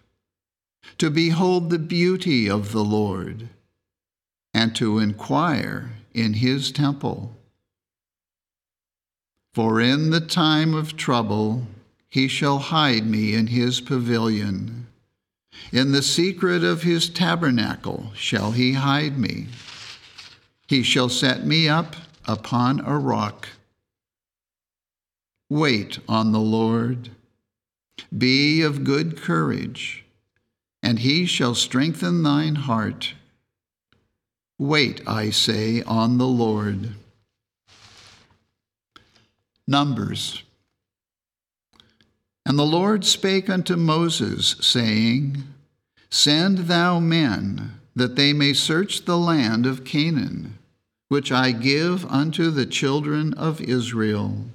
to 0.98 1.10
behold 1.10 1.70
the 1.70 1.80
beauty 1.80 2.50
of 2.50 2.72
the 2.72 2.84
Lord, 2.84 3.50
and 4.54 4.76
to 4.76 5.00
inquire 5.00 5.92
in 6.14 6.34
his 6.34 6.72
temple. 6.72 7.36
For 9.54 9.80
in 9.82 10.10
the 10.10 10.22
time 10.22 10.74
of 10.74 10.96
trouble 10.96 11.68
he 12.10 12.28
shall 12.28 12.60
hide 12.60 13.06
me 13.06 13.34
in 13.34 13.48
his 13.48 13.82
pavilion. 13.82 14.88
In 15.72 15.92
the 15.92 16.02
secret 16.02 16.64
of 16.64 16.84
his 16.84 17.10
tabernacle 17.10 18.12
shall 18.16 18.52
he 18.52 18.74
hide 18.74 19.18
me. 19.18 19.48
He 20.68 20.84
shall 20.84 21.10
set 21.10 21.46
me 21.46 21.70
up 21.70 21.96
upon 22.26 22.80
a 22.82 22.98
rock. 22.98 23.50
Wait 25.52 26.00
on 26.08 26.32
the 26.32 26.40
Lord. 26.40 27.10
Be 28.18 28.62
of 28.62 28.86
good 28.86 29.22
courage, 29.22 30.06
and 30.82 31.00
he 31.00 31.26
shall 31.26 31.56
strengthen 31.56 32.24
thine 32.24 32.56
heart. 32.56 33.16
Wait, 34.58 35.02
I 35.06 35.30
say, 35.30 35.84
on 35.84 36.18
the 36.18 36.26
Lord. 36.26 36.92
Numbers. 39.68 40.42
And 42.46 42.58
the 42.58 42.64
Lord 42.64 43.04
spake 43.04 43.50
unto 43.50 43.76
Moses, 43.76 44.56
saying, 44.62 45.44
Send 46.10 46.60
thou 46.60 47.02
men, 47.02 47.74
that 47.94 48.16
they 48.16 48.32
may 48.32 48.54
search 48.54 49.04
the 49.04 49.18
land 49.18 49.66
of 49.66 49.84
Canaan, 49.84 50.58
which 51.10 51.30
I 51.30 51.52
give 51.52 52.06
unto 52.06 52.52
the 52.52 52.66
children 52.66 53.34
of 53.34 53.60
Israel. 53.60 54.46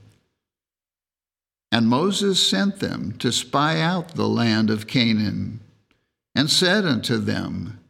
And 1.72 1.88
Moses 1.88 2.44
sent 2.44 2.80
them 2.80 3.12
to 3.18 3.32
spy 3.32 3.80
out 3.80 4.14
the 4.14 4.28
land 4.28 4.70
of 4.70 4.86
Canaan, 4.86 5.60
and 6.34 6.50
said 6.50 6.84
unto 6.84 7.18
them, 7.18 7.80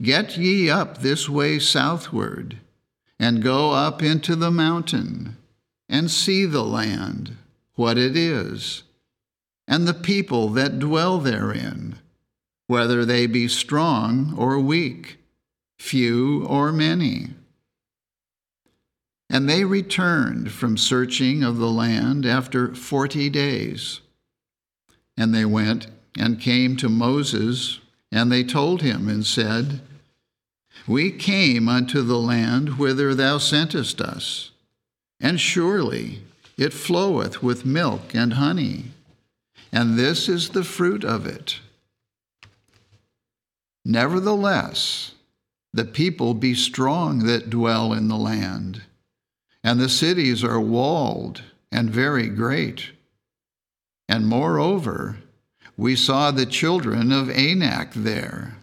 Get 0.00 0.36
ye 0.36 0.70
up 0.70 0.98
this 0.98 1.28
way 1.28 1.58
southward, 1.58 2.58
and 3.18 3.42
go 3.42 3.72
up 3.72 4.02
into 4.02 4.36
the 4.36 4.50
mountain 4.50 5.36
and 5.88 6.10
see 6.10 6.44
the 6.44 6.62
land, 6.62 7.36
what 7.74 7.96
it 7.96 8.16
is, 8.16 8.82
and 9.66 9.86
the 9.86 9.94
people 9.94 10.48
that 10.50 10.78
dwell 10.78 11.18
therein, 11.18 11.98
whether 12.66 13.04
they 13.04 13.26
be 13.26 13.48
strong 13.48 14.34
or 14.36 14.58
weak, 14.58 15.18
few 15.78 16.44
or 16.46 16.72
many. 16.72 17.30
And 19.30 19.48
they 19.48 19.64
returned 19.64 20.52
from 20.52 20.76
searching 20.76 21.42
of 21.42 21.58
the 21.58 21.70
land 21.70 22.24
after 22.24 22.74
forty 22.74 23.28
days. 23.28 24.00
And 25.16 25.34
they 25.34 25.44
went 25.44 25.88
and 26.16 26.40
came 26.40 26.76
to 26.78 26.88
Moses, 26.88 27.80
and 28.10 28.32
they 28.32 28.42
told 28.44 28.82
him 28.82 29.08
and 29.08 29.26
said, 29.26 29.80
We 30.86 31.10
came 31.10 31.68
unto 31.68 32.02
the 32.02 32.18
land 32.18 32.78
whither 32.78 33.14
thou 33.14 33.38
sentest 33.38 34.00
us 34.00 34.50
and 35.20 35.40
surely 35.40 36.22
it 36.56 36.72
floweth 36.72 37.42
with 37.42 37.64
milk 37.64 38.14
and 38.14 38.34
honey, 38.34 38.84
and 39.72 39.98
this 39.98 40.28
is 40.28 40.50
the 40.50 40.64
fruit 40.64 41.04
of 41.04 41.26
it. 41.26 41.60
Nevertheless, 43.84 45.12
the 45.72 45.84
people 45.84 46.34
be 46.34 46.54
strong 46.54 47.20
that 47.20 47.50
dwell 47.50 47.92
in 47.92 48.08
the 48.08 48.16
land, 48.16 48.82
and 49.68 49.78
the 49.78 49.88
cities 49.90 50.42
are 50.42 50.58
walled 50.58 51.42
and 51.70 51.90
very 51.90 52.26
great. 52.26 52.92
And 54.08 54.26
moreover, 54.26 55.18
we 55.76 55.94
saw 55.94 56.30
the 56.30 56.46
children 56.46 57.12
of 57.12 57.28
Anak 57.28 57.92
there 57.92 58.56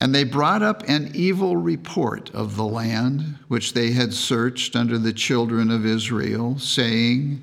and 0.00 0.14
they 0.14 0.22
brought 0.22 0.62
up 0.62 0.84
an 0.88 1.10
evil 1.14 1.56
report 1.56 2.30
of 2.30 2.54
the 2.54 2.64
land 2.64 3.38
which 3.48 3.72
they 3.72 3.90
had 3.90 4.14
searched 4.14 4.76
under 4.76 4.98
the 4.98 5.12
children 5.12 5.72
of 5.72 5.84
Israel, 5.84 6.60
saying, 6.60 7.42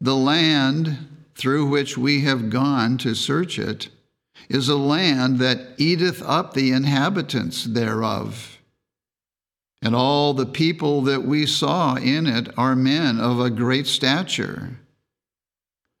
The 0.00 0.16
land 0.16 0.96
through 1.34 1.66
which 1.66 1.98
we 1.98 2.22
have 2.22 2.48
gone 2.48 2.96
to 2.98 3.14
search 3.14 3.58
it 3.58 3.88
is 4.48 4.70
a 4.70 4.76
land 4.76 5.40
that 5.40 5.74
eateth 5.76 6.22
up 6.22 6.54
the 6.54 6.72
inhabitants 6.72 7.64
thereof. 7.64 8.59
And 9.82 9.94
all 9.94 10.34
the 10.34 10.46
people 10.46 11.02
that 11.02 11.24
we 11.24 11.46
saw 11.46 11.96
in 11.96 12.26
it 12.26 12.48
are 12.58 12.76
men 12.76 13.18
of 13.18 13.40
a 13.40 13.50
great 13.50 13.86
stature. 13.86 14.78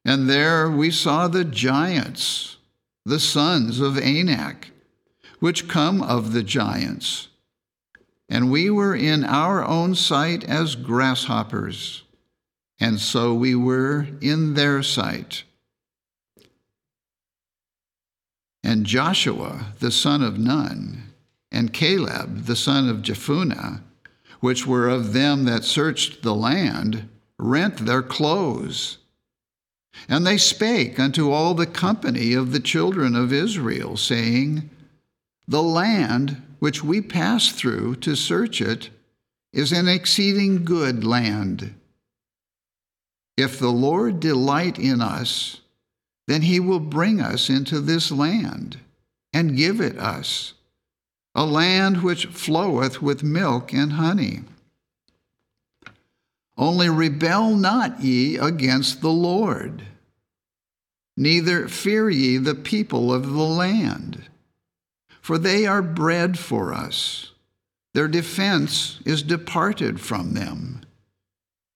And 0.04 0.28
there 0.28 0.70
we 0.70 0.90
saw 0.90 1.28
the 1.28 1.44
giants, 1.44 2.56
the 3.04 3.20
sons 3.20 3.80
of 3.80 3.98
Anak 3.98 4.70
which 5.40 5.68
come 5.68 6.02
of 6.02 6.32
the 6.32 6.42
giants. 6.42 7.28
And 8.28 8.50
we 8.50 8.70
were 8.70 8.94
in 8.94 9.24
our 9.24 9.64
own 9.64 9.94
sight 9.96 10.44
as 10.44 10.76
grasshoppers, 10.76 12.04
and 12.78 13.00
so 13.00 13.34
we 13.34 13.54
were 13.54 14.06
in 14.20 14.54
their 14.54 14.82
sight. 14.82 15.42
And 18.62 18.86
Joshua 18.86 19.72
the 19.80 19.90
son 19.90 20.22
of 20.22 20.38
Nun, 20.38 21.09
and 21.50 21.72
Caleb 21.72 22.44
the 22.44 22.56
son 22.56 22.88
of 22.88 22.98
Jephunneh, 22.98 23.80
which 24.40 24.66
were 24.66 24.88
of 24.88 25.12
them 25.12 25.44
that 25.44 25.64
searched 25.64 26.22
the 26.22 26.34
land, 26.34 27.08
rent 27.38 27.78
their 27.78 28.02
clothes. 28.02 28.98
And 30.08 30.26
they 30.26 30.38
spake 30.38 30.98
unto 30.98 31.30
all 31.30 31.54
the 31.54 31.66
company 31.66 32.32
of 32.32 32.52
the 32.52 32.60
children 32.60 33.14
of 33.14 33.32
Israel, 33.32 33.96
saying, 33.96 34.70
the 35.50 35.62
land 35.62 36.40
which 36.60 36.84
we 36.84 37.00
passed 37.00 37.56
through 37.56 37.96
to 37.96 38.14
search 38.14 38.60
it 38.60 38.90
is 39.52 39.72
an 39.72 39.88
exceeding 39.88 40.64
good 40.64 41.02
land. 41.04 41.74
If 43.36 43.58
the 43.58 43.72
Lord 43.72 44.20
delight 44.20 44.78
in 44.78 45.00
us, 45.00 45.60
then 46.28 46.42
he 46.42 46.60
will 46.60 46.78
bring 46.78 47.20
us 47.20 47.50
into 47.50 47.80
this 47.80 48.12
land 48.12 48.78
and 49.32 49.56
give 49.56 49.80
it 49.80 49.98
us, 49.98 50.54
a 51.34 51.44
land 51.44 52.02
which 52.02 52.26
floweth 52.26 53.00
with 53.00 53.22
milk 53.22 53.72
and 53.72 53.92
honey. 53.92 54.40
Only 56.56 56.88
rebel 56.88 57.54
not 57.56 58.00
ye 58.00 58.36
against 58.36 59.00
the 59.00 59.10
Lord, 59.10 59.86
neither 61.16 61.68
fear 61.68 62.10
ye 62.10 62.36
the 62.36 62.54
people 62.54 63.12
of 63.12 63.30
the 63.30 63.42
land, 63.42 64.24
for 65.22 65.38
they 65.38 65.66
are 65.66 65.82
bread 65.82 66.38
for 66.38 66.74
us. 66.74 67.32
Their 67.94 68.08
defense 68.08 69.00
is 69.04 69.22
departed 69.22 70.00
from 70.00 70.34
them, 70.34 70.82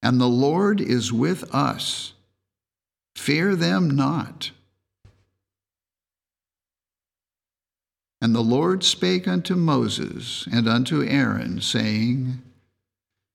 and 0.03 0.21
the 0.21 0.29
Lord 0.29 0.81
is 0.81 1.13
with 1.13 1.53
us. 1.55 2.13
Fear 3.17 3.57
them 3.57 3.91
not. 3.91 4.51
And 8.25 8.35
the 8.35 8.41
Lord 8.41 8.83
spake 8.83 9.29
unto 9.29 9.55
Moses 9.55 10.49
and 10.51 10.67
unto 10.67 11.03
Aaron, 11.03 11.61
saying, 11.61 12.41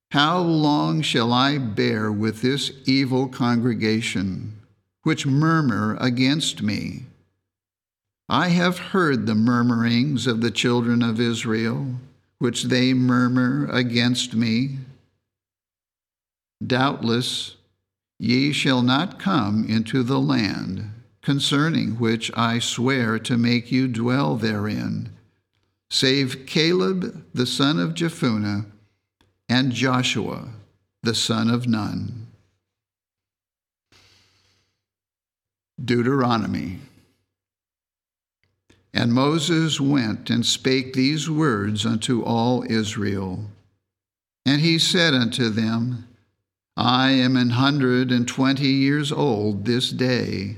How 0.10 0.42
long 0.42 1.04
shall 1.04 1.32
I 1.32 1.60
bear 1.60 2.12
with 2.12 2.42
this 2.42 2.72
evil 2.88 3.28
congregation, 3.28 4.58
which 5.04 5.28
murmur 5.28 5.96
against 6.02 6.64
me? 6.64 7.04
I 8.28 8.48
have 8.48 8.80
heard 8.80 9.28
the 9.28 9.36
murmurings 9.36 10.26
of 10.26 10.42
the 10.42 10.50
children 10.50 11.04
of 11.04 11.22
Israel, 11.22 11.94
which 12.40 12.64
they 12.64 12.96
murmur 12.96 13.68
against 13.72 14.34
me. 14.34 14.80
Doubtless, 16.66 17.58
ye 18.18 18.52
shall 18.52 18.82
not 18.82 19.20
come 19.20 19.66
into 19.70 20.02
the 20.02 20.20
land 20.20 20.90
concerning 21.22 22.00
which 22.00 22.32
I 22.36 22.60
swear 22.60 23.20
to 23.20 23.38
make 23.38 23.72
you 23.72 23.88
dwell 23.88 24.36
therein, 24.36 25.10
save 25.90 26.46
Caleb 26.46 27.26
the 27.34 27.46
son 27.46 27.80
of 27.80 27.94
Jephunneh 27.94 28.66
and 29.48 29.72
Joshua 29.72 30.50
the 31.02 31.16
son 31.16 31.50
of 31.50 31.68
Nun. 31.68 32.28
Deuteronomy. 35.84 36.80
And 38.94 39.14
Moses 39.14 39.80
went 39.80 40.30
and 40.30 40.46
spake 40.46 40.94
these 40.94 41.30
words 41.30 41.86
unto 41.86 42.22
all 42.24 42.66
Israel. 42.70 43.46
And 44.46 44.62
he 44.62 44.78
said 44.78 45.14
unto 45.14 45.50
them, 45.50 46.08
I 46.76 47.12
am 47.12 47.38
an 47.38 47.52
hundred 47.52 48.12
and 48.12 48.28
twenty 48.28 48.70
years 48.70 49.12
old 49.12 49.66
this 49.66 49.92
day. 49.92 50.58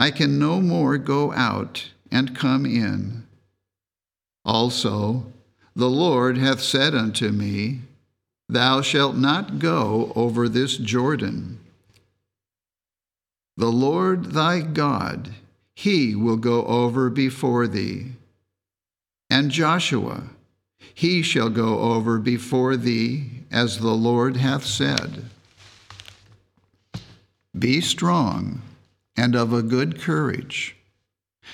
I 0.00 0.10
can 0.10 0.38
no 0.38 0.62
more 0.62 0.96
go 0.96 1.30
out 1.34 1.90
and 2.10 2.34
come 2.34 2.64
in. 2.64 3.26
Also, 4.46 5.26
the 5.76 5.90
Lord 5.90 6.38
hath 6.38 6.62
said 6.62 6.94
unto 6.94 7.28
me, 7.28 7.80
Thou 8.48 8.80
shalt 8.80 9.14
not 9.14 9.58
go 9.58 10.10
over 10.16 10.48
this 10.48 10.78
Jordan. 10.78 11.60
The 13.58 13.70
Lord 13.70 14.32
thy 14.32 14.62
God, 14.62 15.34
he 15.76 16.14
will 16.14 16.38
go 16.38 16.64
over 16.64 17.10
before 17.10 17.66
thee. 17.66 18.12
And 19.28 19.50
Joshua, 19.50 20.22
he 20.94 21.20
shall 21.20 21.50
go 21.50 21.78
over 21.78 22.18
before 22.18 22.78
thee, 22.78 23.42
as 23.50 23.80
the 23.80 23.94
Lord 23.94 24.38
hath 24.38 24.64
said. 24.64 25.26
Be 27.56 27.82
strong 27.82 28.62
and 29.20 29.36
of 29.36 29.52
a 29.52 29.62
good 29.62 30.00
courage. 30.00 30.76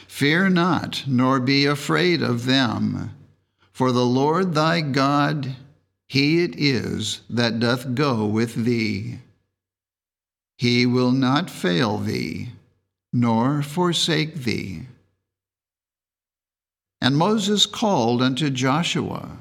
Fear 0.07 0.51
not, 0.51 1.03
nor 1.05 1.41
be 1.41 1.67
afraid 1.67 2.23
of 2.23 2.47
them, 2.47 3.11
for 3.73 3.91
the 3.91 4.07
Lord 4.07 4.55
thy 4.55 4.81
God, 4.81 5.57
he 6.07 6.45
it 6.45 6.55
is 6.57 7.23
that 7.29 7.59
doth 7.59 7.97
go 7.97 8.25
with 8.25 8.55
thee. 8.55 9.19
He 10.57 10.87
will 10.87 11.11
not 11.11 11.51
fail 11.51 11.99
thee, 11.99 12.51
nor 13.13 13.63
forsake 13.63 14.45
thee. 14.45 14.83
And 17.01 17.17
Moses 17.17 17.67
called 17.67 18.23
unto 18.23 18.49
Joshua, 18.49 19.39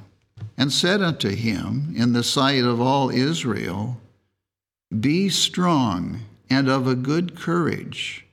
and 0.57 0.73
said 0.73 1.03
unto 1.03 1.29
him 1.29 1.93
in 1.95 2.13
the 2.13 2.23
sight 2.23 2.63
of 2.63 2.81
all 2.81 3.11
Israel, 3.11 4.01
Be 4.99 5.29
strong 5.29 6.21
and 6.49 6.69
of 6.69 6.88
a 6.88 6.95
good 6.95 7.36
courage. 7.36 8.25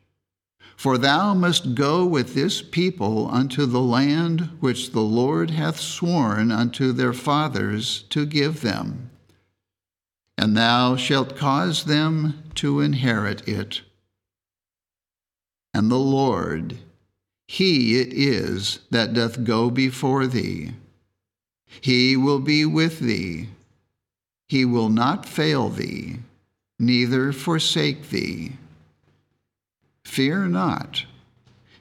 For 0.77 0.99
thou 0.99 1.33
must 1.33 1.75
go 1.77 2.05
with 2.05 2.35
this 2.35 2.61
people 2.61 3.31
unto 3.31 3.67
the 3.67 3.81
land 3.81 4.51
which 4.59 4.91
the 4.91 5.01
Lord 5.01 5.51
hath 5.51 5.79
sworn 5.79 6.51
unto 6.51 6.91
their 6.91 7.13
fathers 7.13 8.03
to 8.11 8.27
give 8.27 8.63
them. 8.63 9.11
And 10.37 10.57
thou 10.57 10.97
shalt 10.97 11.37
cause 11.37 11.85
them 11.85 12.43
to 12.57 12.81
inherit 12.81 13.47
it. 13.47 13.83
And 15.73 15.89
the 15.89 16.01
Lord, 16.01 16.79
He 17.47 18.01
it 18.01 18.13
is 18.13 18.81
that 18.91 19.15
doth 19.15 19.45
go 19.45 19.71
before 19.71 20.27
thee. 20.27 20.73
He 21.81 22.17
will 22.17 22.41
be 22.41 22.65
with 22.65 22.99
thee. 22.99 23.51
He 24.49 24.65
will 24.65 24.89
not 24.89 25.27
fail 25.27 25.69
thee 25.69 26.19
neither 26.83 27.33
forsake 27.33 28.11
thee. 28.11 28.51
Fear 30.05 30.49
not, 30.49 31.05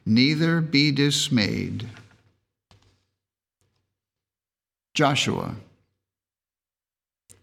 neither 0.05 0.61
be 0.61 0.91
dismayed. 0.91 1.89
Joshua. 4.93 5.55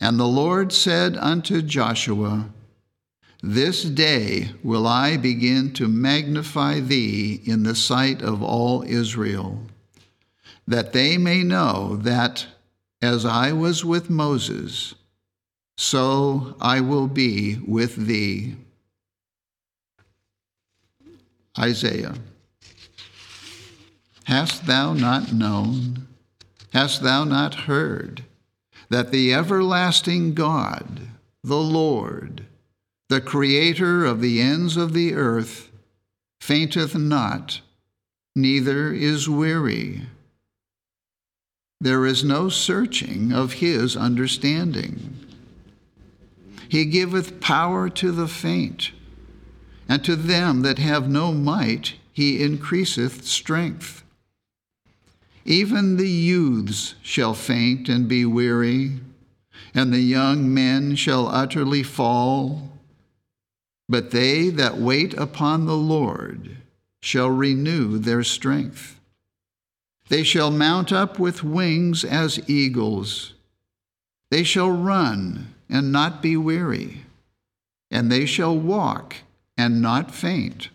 And 0.00 0.20
the 0.20 0.28
Lord 0.28 0.72
said 0.72 1.16
unto 1.16 1.60
Joshua, 1.60 2.48
This 3.42 3.82
day 3.82 4.52
will 4.62 4.86
I 4.86 5.16
begin 5.16 5.72
to 5.72 5.88
magnify 5.88 6.78
thee 6.78 7.40
in 7.44 7.64
the 7.64 7.74
sight 7.74 8.22
of 8.22 8.40
all 8.40 8.84
Israel, 8.84 9.62
that 10.68 10.92
they 10.92 11.18
may 11.18 11.42
know 11.42 11.96
that, 11.96 12.46
as 13.02 13.24
I 13.24 13.50
was 13.50 13.84
with 13.84 14.08
Moses, 14.08 14.94
so 15.80 16.56
I 16.60 16.80
will 16.80 17.06
be 17.06 17.56
with 17.64 17.94
thee. 17.94 18.56
Isaiah. 21.56 22.14
Hast 24.24 24.66
thou 24.66 24.92
not 24.92 25.32
known, 25.32 26.08
hast 26.72 27.04
thou 27.04 27.22
not 27.22 27.54
heard, 27.54 28.24
that 28.88 29.12
the 29.12 29.32
everlasting 29.32 30.34
God, 30.34 31.02
the 31.44 31.62
Lord, 31.62 32.44
the 33.08 33.20
Creator 33.20 34.04
of 34.04 34.20
the 34.20 34.40
ends 34.40 34.76
of 34.76 34.92
the 34.92 35.14
earth, 35.14 35.70
fainteth 36.40 36.96
not, 36.96 37.60
neither 38.34 38.92
is 38.92 39.28
weary? 39.28 40.02
There 41.80 42.04
is 42.04 42.24
no 42.24 42.48
searching 42.48 43.32
of 43.32 43.54
his 43.54 43.96
understanding. 43.96 45.27
He 46.68 46.84
giveth 46.84 47.40
power 47.40 47.88
to 47.88 48.12
the 48.12 48.28
faint, 48.28 48.92
and 49.88 50.04
to 50.04 50.14
them 50.14 50.60
that 50.62 50.78
have 50.78 51.08
no 51.08 51.32
might 51.32 51.94
he 52.12 52.42
increaseth 52.42 53.24
strength. 53.24 54.04
Even 55.46 55.96
the 55.96 56.08
youths 56.08 56.94
shall 57.00 57.32
faint 57.32 57.88
and 57.88 58.06
be 58.06 58.26
weary, 58.26 59.00
and 59.72 59.92
the 59.92 60.00
young 60.00 60.52
men 60.52 60.94
shall 60.94 61.26
utterly 61.26 61.82
fall. 61.82 62.72
But 63.88 64.10
they 64.10 64.50
that 64.50 64.76
wait 64.76 65.14
upon 65.14 65.64
the 65.64 65.76
Lord 65.76 66.58
shall 67.00 67.30
renew 67.30 67.96
their 67.96 68.22
strength. 68.22 69.00
They 70.08 70.22
shall 70.22 70.50
mount 70.50 70.92
up 70.92 71.18
with 71.18 71.44
wings 71.44 72.04
as 72.04 72.40
eagles. 72.48 73.32
They 74.30 74.42
shall 74.42 74.70
run 74.70 75.54
and 75.68 75.92
not 75.92 76.22
be 76.22 76.36
weary, 76.36 77.02
and 77.90 78.10
they 78.10 78.26
shall 78.26 78.56
walk 78.56 79.16
and 79.56 79.82
not 79.82 80.14
faint. 80.14 80.68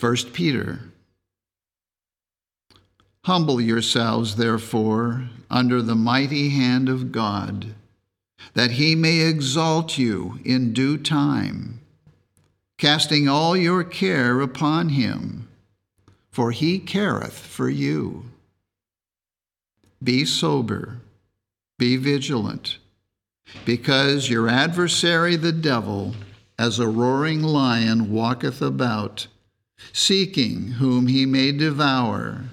1 0.00 0.16
Peter 0.32 0.80
Humble 3.24 3.60
yourselves, 3.60 4.36
therefore, 4.36 5.28
under 5.50 5.82
the 5.82 5.94
mighty 5.94 6.50
hand 6.50 6.88
of 6.88 7.12
God, 7.12 7.74
that 8.54 8.72
he 8.72 8.94
may 8.94 9.20
exalt 9.20 9.98
you 9.98 10.38
in 10.44 10.72
due 10.72 10.96
time, 10.96 11.80
casting 12.78 13.28
all 13.28 13.56
your 13.56 13.84
care 13.84 14.40
upon 14.40 14.90
him, 14.90 15.48
for 16.30 16.52
he 16.52 16.78
careth 16.78 17.38
for 17.38 17.68
you. 17.68 18.24
be 20.02 20.24
sober, 20.24 21.00
be 21.78 21.96
vigilant, 21.96 22.78
because 23.64 24.28
your 24.28 24.48
adversary 24.48 25.36
the 25.36 25.52
devil, 25.52 26.14
as 26.58 26.78
a 26.78 26.88
roaring 26.88 27.42
lion, 27.42 28.10
walketh 28.12 28.60
about, 28.60 29.26
seeking 29.92 30.72
whom 30.72 31.06
he 31.06 31.24
may 31.24 31.52
devour, 31.52 32.44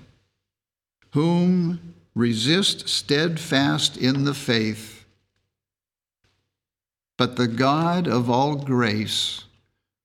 whom 1.11 1.95
resist 2.13 2.87
steadfast 2.87 3.97
in 3.97 4.23
the 4.25 4.33
faith. 4.33 5.05
But 7.17 7.35
the 7.35 7.47
God 7.47 8.07
of 8.07 8.29
all 8.29 8.55
grace, 8.55 9.45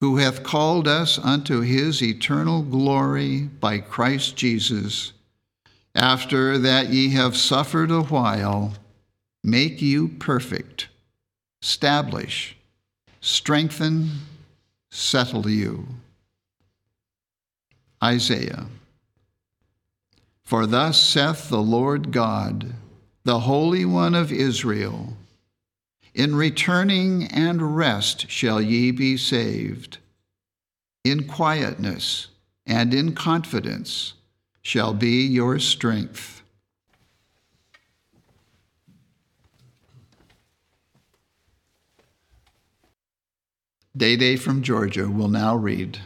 who 0.00 0.16
hath 0.16 0.42
called 0.42 0.88
us 0.88 1.18
unto 1.18 1.60
his 1.60 2.02
eternal 2.02 2.62
glory 2.62 3.40
by 3.40 3.78
Christ 3.78 4.36
Jesus, 4.36 5.12
after 5.94 6.56
that 6.56 6.88
ye 6.88 7.10
have 7.10 7.36
suffered 7.36 7.90
a 7.90 8.02
while, 8.02 8.72
make 9.42 9.80
you 9.80 10.08
perfect, 10.08 10.88
establish, 11.62 12.56
strengthen, 13.20 14.10
settle 14.90 15.48
you. 15.48 15.86
Isaiah. 18.02 18.66
For 20.42 20.66
thus 20.66 21.00
saith 21.00 21.48
the 21.48 21.62
Lord 21.62 22.10
God, 22.10 22.74
the 23.24 23.40
Holy 23.40 23.84
One 23.84 24.14
of 24.14 24.32
Israel 24.32 25.16
In 26.14 26.34
returning 26.34 27.26
and 27.28 27.76
rest 27.76 28.30
shall 28.30 28.60
ye 28.60 28.90
be 28.90 29.16
saved, 29.16 29.98
in 31.04 31.28
quietness 31.28 32.28
and 32.66 32.92
in 32.92 33.14
confidence 33.14 34.14
shall 34.62 34.92
be 34.92 35.24
your 35.26 35.58
strength. 35.58 36.39
Day 43.96 44.14
Day 44.14 44.36
from 44.36 44.62
Georgia 44.62 45.08
will 45.08 45.26
now 45.26 45.56
read. 45.56 45.98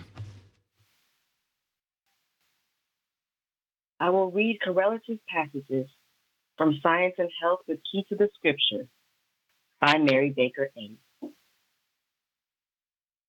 I 4.00 4.08
will 4.08 4.30
read 4.30 4.58
correlative 4.64 5.18
passages 5.28 5.86
from 6.56 6.80
Science 6.82 7.16
and 7.18 7.28
Health 7.42 7.60
with 7.68 7.80
Key 7.92 8.06
to 8.08 8.16
the 8.16 8.30
Scripture 8.36 8.88
by 9.82 9.98
Mary 9.98 10.30
Baker 10.30 10.70
Eddy. 10.74 10.96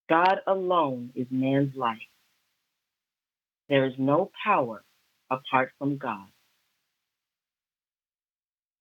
God 0.07 0.37
alone 0.47 1.11
is 1.15 1.27
man's 1.29 1.75
life. 1.75 1.97
There 3.67 3.85
is 3.85 3.93
no 3.97 4.31
power 4.41 4.85
apart 5.29 5.71
from 5.77 5.97
God. 5.97 6.27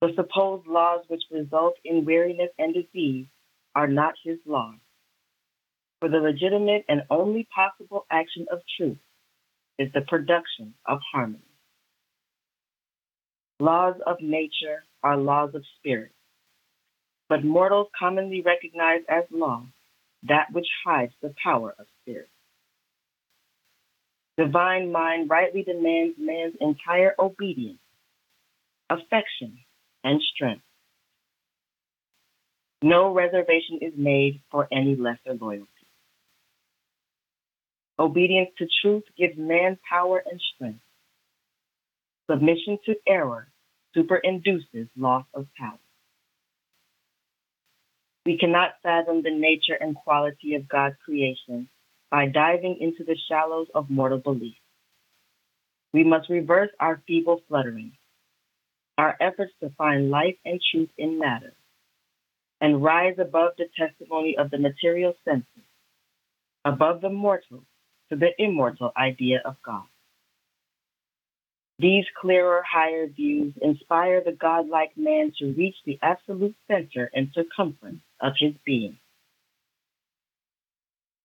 The 0.01 0.13
supposed 0.15 0.69
laws 0.69 1.01
which 1.09 1.23
result 1.33 1.75
in 1.85 2.05
weariness 2.05 2.51
and 2.61 2.73
disease 2.75 3.27
are 3.75 3.89
not 3.89 4.15
his 4.23 4.39
laws. 4.47 4.79
For 6.05 6.11
the 6.11 6.19
legitimate 6.19 6.85
and 6.87 7.05
only 7.09 7.49
possible 7.55 8.05
action 8.11 8.45
of 8.53 8.59
truth 8.77 8.99
is 9.79 9.91
the 9.95 10.03
production 10.03 10.75
of 10.85 10.99
harmony. 11.11 11.49
Laws 13.59 13.95
of 14.07 14.19
nature 14.21 14.85
are 15.03 15.17
laws 15.17 15.55
of 15.55 15.65
spirit, 15.79 16.13
but 17.31 17.43
mortals 17.43 17.87
commonly 17.99 18.43
recognize 18.43 19.01
as 19.09 19.25
law 19.31 19.65
that 20.25 20.53
which 20.53 20.67
hides 20.85 21.15
the 21.23 21.33
power 21.43 21.75
of 21.79 21.87
spirit. 22.03 22.29
Divine 24.37 24.93
mind 24.93 25.31
rightly 25.31 25.63
demands 25.63 26.17
man's 26.19 26.55
entire 26.61 27.15
obedience, 27.19 27.81
affection, 28.91 29.57
and 30.05 30.21
strength. 30.35 30.65
No 32.83 33.15
reservation 33.15 33.79
is 33.81 33.95
made 33.97 34.43
for 34.51 34.69
any 34.71 34.97
lesser 34.97 35.33
loyalty. 35.41 35.74
Obedience 37.99 38.51
to 38.59 38.67
truth 38.83 39.05
gives 39.17 39.39
man 39.39 39.79
power 39.89 40.23
and 40.29 40.41
strength. 40.55 40.81
Submission 42.29 42.79
to 42.87 42.95
error 43.07 43.49
superinduces 43.97 44.89
loss 44.97 45.25
of 45.33 45.47
power. 45.57 45.79
We 48.27 48.39
cannot 48.39 48.81
fathom 48.83 49.23
the 49.23 49.31
nature 49.31 49.77
and 49.79 49.95
quality 49.95 50.55
of 50.55 50.69
God's 50.69 50.97
creation 51.05 51.69
by 52.11 52.27
diving 52.27 52.79
into 52.81 53.05
the 53.05 53.17
shallows 53.29 53.69
of 53.75 53.91
mortal 53.91 54.19
belief. 54.19 54.57
We 55.93 56.03
must 56.03 56.29
reverse 56.29 56.71
our 56.81 57.01
feeble 57.07 57.43
fluttering, 57.49 57.93
our 58.99 59.17
efforts 59.21 59.53
to 59.61 59.71
find 59.79 60.11
life 60.11 60.37
and 60.45 60.61
truth 60.73 60.89
in 60.99 61.19
matter, 61.19 61.53
and 62.61 62.83
rise 62.83 63.17
above 63.19 63.53
the 63.59 63.67
testimony 63.79 64.37
of 64.37 64.51
the 64.51 64.59
material 64.59 65.15
senses, 65.25 65.69
above 66.65 67.01
the 67.01 67.11
mortal 67.11 67.63
to 68.11 68.17
the 68.17 68.31
immortal 68.39 68.93
idea 68.97 69.43
of 69.45 69.57
God. 69.65 69.85
These 71.79 72.05
clearer, 72.21 72.63
higher 72.63 73.09
views 73.09 73.55
inspire 73.61 74.23
the 74.25 74.33
godlike 74.33 74.93
man 74.97 75.33
to 75.39 75.53
reach 75.53 75.75
the 75.85 75.99
absolute 76.03 76.55
center 76.69 77.11
and 77.13 77.31
circumference 77.35 78.01
of 78.21 78.35
his 78.39 78.55
being. 78.65 78.99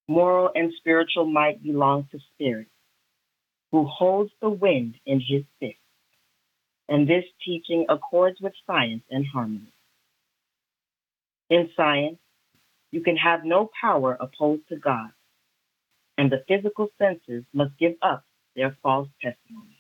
Moral 0.08 0.50
and 0.56 0.74
spiritual 0.78 1.26
might 1.26 1.62
belong 1.62 2.08
to 2.12 2.20
Spirit, 2.34 2.68
who 3.72 3.86
holds 3.86 4.32
the 4.42 4.50
wind 4.50 4.96
in 5.06 5.20
his 5.20 5.44
fist. 5.60 5.76
And 6.88 7.08
this 7.08 7.26
teaching 7.46 7.86
accords 7.88 8.42
with 8.42 8.54
science 8.66 9.04
and 9.12 9.26
harmony. 9.28 9.72
In 11.52 11.70
science, 11.78 12.18
you 12.92 13.02
can 13.02 13.18
have 13.18 13.46
no 13.46 13.70
power 13.80 14.18
opposed 14.20 14.68
to 14.70 14.78
God, 14.78 15.12
and 16.20 16.30
the 16.30 16.44
physical 16.50 16.90
senses 16.98 17.46
must 17.54 17.72
give 17.80 17.94
up 18.02 18.26
their 18.54 18.76
false 18.84 19.08
testimony. 19.22 19.78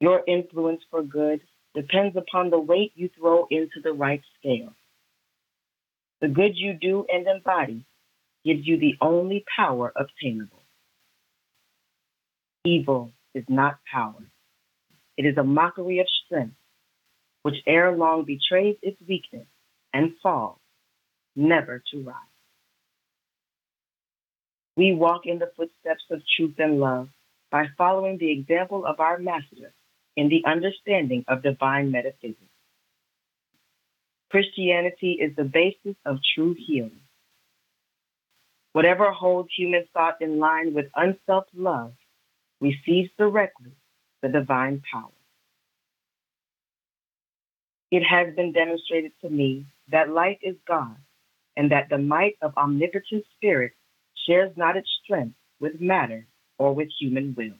Your 0.00 0.24
influence 0.26 0.80
for 0.90 1.04
good 1.04 1.40
depends 1.72 2.16
upon 2.16 2.50
the 2.50 2.58
weight 2.58 2.90
you 2.96 3.10
throw 3.16 3.46
into 3.48 3.80
the 3.80 3.92
right 3.92 4.20
scale. 4.40 4.74
The 6.20 6.26
good 6.26 6.56
you 6.56 6.72
do 6.72 7.06
and 7.08 7.28
embody 7.28 7.86
gives 8.44 8.66
you 8.66 8.76
the 8.76 8.94
only 9.00 9.44
power 9.56 9.92
obtainable. 9.94 10.64
Evil 12.64 13.12
is 13.36 13.44
not 13.48 13.78
power. 13.92 14.24
It 15.16 15.26
is 15.26 15.36
a 15.38 15.44
mockery 15.44 16.00
of 16.00 16.06
strength, 16.26 16.56
which 17.42 17.62
ere 17.68 17.96
long 17.96 18.24
betrays 18.24 18.78
its 18.82 19.00
weakness 19.08 19.46
and 19.94 20.14
falls, 20.20 20.58
never 21.36 21.84
to 21.92 22.02
rise. 22.02 22.29
We 24.80 24.94
walk 24.94 25.26
in 25.26 25.38
the 25.38 25.52
footsteps 25.58 26.04
of 26.10 26.22
truth 26.38 26.54
and 26.56 26.80
love 26.80 27.10
by 27.50 27.66
following 27.76 28.16
the 28.16 28.30
example 28.30 28.86
of 28.86 28.98
our 28.98 29.18
Master 29.18 29.74
in 30.16 30.30
the 30.30 30.42
understanding 30.46 31.22
of 31.28 31.42
divine 31.42 31.90
metaphysics. 31.90 32.40
Christianity 34.30 35.18
is 35.20 35.36
the 35.36 35.44
basis 35.44 35.96
of 36.06 36.16
true 36.34 36.56
healing. 36.58 37.02
Whatever 38.72 39.12
holds 39.12 39.50
human 39.54 39.84
thought 39.92 40.22
in 40.22 40.38
line 40.38 40.72
with 40.72 40.86
unself 40.96 41.44
love 41.54 41.92
receives 42.62 43.10
directly 43.18 43.72
the 44.22 44.30
divine 44.30 44.82
power. 44.90 45.12
It 47.90 48.02
has 48.02 48.34
been 48.34 48.52
demonstrated 48.52 49.12
to 49.20 49.28
me 49.28 49.66
that 49.92 50.08
light 50.08 50.38
is 50.40 50.56
God 50.66 50.96
and 51.54 51.70
that 51.70 51.90
the 51.90 51.98
might 51.98 52.38
of 52.40 52.56
omnipotent 52.56 53.26
spirit 53.36 53.72
shares 54.30 54.52
not 54.56 54.76
its 54.76 54.88
strength 55.04 55.34
with 55.60 55.80
matter 55.80 56.26
or 56.58 56.74
with 56.74 56.88
human 57.00 57.34
will. 57.36 57.56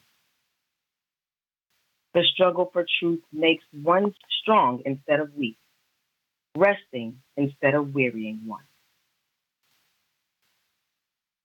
The 2.13 2.23
struggle 2.33 2.69
for 2.71 2.85
truth 2.99 3.21
makes 3.31 3.63
one 3.71 4.13
strong 4.41 4.81
instead 4.85 5.19
of 5.19 5.33
weak, 5.35 5.57
resting 6.55 7.21
instead 7.37 7.73
of 7.73 7.93
wearying 7.93 8.41
one. 8.45 8.63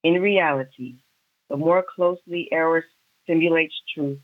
In 0.03 0.15
reality, 0.15 0.97
the 1.49 1.57
more 1.57 1.85
closely 1.95 2.49
error 2.53 2.85
simulates 3.27 3.75
truth 3.95 4.19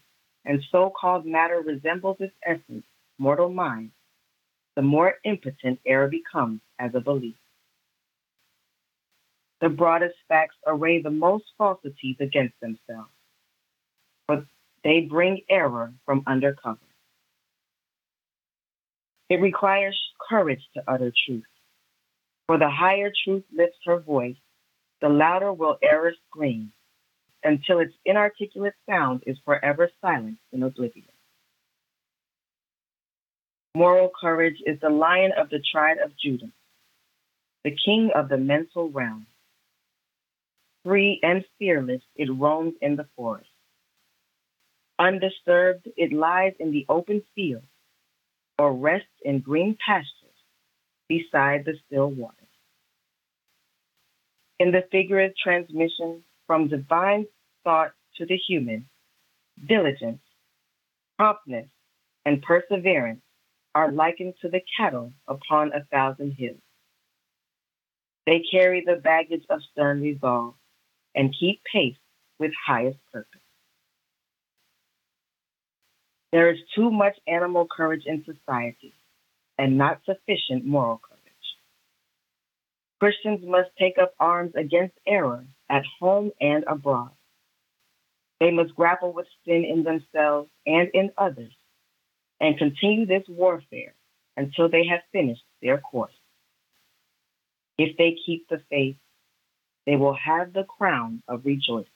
and 0.45 0.63
so 0.71 0.93
called 0.99 1.27
matter 1.27 1.63
resembles 1.65 2.17
its 2.21 2.35
essence, 2.45 2.85
mortal 3.19 3.49
mind, 3.49 3.91
the 4.77 4.83
more 4.83 5.15
impotent 5.25 5.81
error 5.87 6.09
becomes 6.09 6.61
as 6.79 6.93
a 6.95 7.01
belief. 7.01 7.37
The 9.63 9.71
broadest 9.71 10.17
facts 10.29 10.57
array 10.67 11.01
the 11.01 11.11
most 11.11 11.45
falsities 11.57 12.17
against 12.21 12.59
themselves, 12.61 13.13
for 14.27 14.45
they 14.83 15.03
bring 15.03 15.43
error 15.49 15.95
from 16.05 16.25
under 16.27 16.53
cover. 16.53 16.79
It 19.31 19.37
requires 19.41 19.99
courage 20.29 20.63
to 20.75 20.83
utter 20.87 21.13
truth, 21.27 21.45
for 22.47 22.59
the 22.59 22.69
higher 22.69 23.13
truth 23.25 23.45
lifts 23.57 23.79
her 23.87 24.01
voice 24.01 24.37
the 25.01 25.09
louder 25.09 25.53
will 25.53 25.79
error 25.83 26.13
scream 26.29 26.73
until 27.45 27.81
its 27.81 27.93
inarticulate 28.05 28.75
sound 28.89 29.23
is 29.27 29.37
forever 29.45 29.91
silent 30.01 30.39
in 30.53 30.63
oblivion. 30.63 31.07
Moral 33.75 34.11
courage 34.21 34.59
is 34.65 34.79
the 34.81 34.91
lion 34.91 35.33
of 35.37 35.51
the 35.51 35.63
tribe 35.73 35.99
of 36.05 36.13
Judah, 36.17 36.51
the 37.65 37.77
king 37.85 38.11
of 38.15 38.29
the 38.29 38.37
mental 38.37 38.91
realm. 38.91 39.27
Free 40.85 41.21
and 41.23 41.45
fearless, 41.59 42.03
it 42.17 42.29
roams 42.31 42.75
in 42.81 42.97
the 42.97 43.07
forest. 43.17 43.49
Undisturbed, 44.99 45.89
it 45.97 46.13
lies 46.13 46.55
in 46.59 46.73
the 46.73 46.87
open 46.89 47.23
field 47.35 47.63
or 48.59 48.73
rests 48.75 49.09
in 49.25 49.41
green 49.41 49.77
pastures 49.85 50.09
beside 51.09 51.65
the 51.65 51.75
still 51.87 52.11
waters. 52.11 52.37
In 54.59 54.73
the 54.73 54.85
figurative 54.91 55.37
transmission 55.37 56.23
from 56.47 56.69
divine 56.69 57.27
thought 57.65 57.93
to 58.17 58.27
the 58.27 58.37
human, 58.37 58.89
diligence, 59.67 60.21
promptness, 61.19 61.69
and 62.25 62.43
perseverance 62.43 63.23
are 63.75 63.91
likened 63.91 64.35
to 64.43 64.49
the 64.49 64.61
cattle 64.77 65.13
upon 65.27 65.73
a 65.73 65.85
thousand 65.91 66.33
hills. 66.33 66.61
They 68.27 68.43
carry 68.51 68.85
the 68.85 68.97
baggage 68.97 69.45
of 69.51 69.61
stern 69.73 70.03
resolve 70.03 70.55
and 71.15 71.35
keep 71.39 71.63
pace 71.71 71.97
with 72.39 72.53
highest 72.67 72.99
purpose. 73.13 73.41
There 76.33 76.51
is 76.51 76.59
too 76.75 76.91
much 76.91 77.15
animal 77.27 77.67
courage 77.67 78.05
in 78.07 78.25
society 78.25 78.95
and 79.59 79.77
not 79.77 80.01
sufficient 80.07 80.65
moral 80.65 80.99
courage. 80.99 81.23
Christians 83.01 83.41
must 83.45 83.71
take 83.79 83.99
up 84.01 84.15
arms 84.19 84.53
against 84.57 84.95
error 85.07 85.45
at 85.69 85.83
home 86.01 86.31
and 86.41 86.65
abroad. 86.67 87.11
They 88.41 88.51
must 88.51 88.75
grapple 88.75 89.13
with 89.13 89.27
sin 89.45 89.65
in 89.65 89.83
themselves 89.83 90.49
and 90.67 90.89
in 90.95 91.11
others 91.19 91.53
and 92.41 92.59
continue 92.59 93.07
this 93.07 93.25
warfare 93.29 93.95
until 94.37 94.69
they 94.69 94.87
have 94.87 95.01
finished 95.13 95.45
their 95.61 95.79
course. 95.79 96.13
If 97.79 97.97
they 97.97 98.17
keep 98.27 98.49
the 98.49 98.63
faith, 98.71 98.97
they 99.87 99.97
will 99.97 100.15
have 100.15 100.53
the 100.53 100.65
crown 100.65 101.23
of 101.29 101.45
rejoicing. 101.45 101.87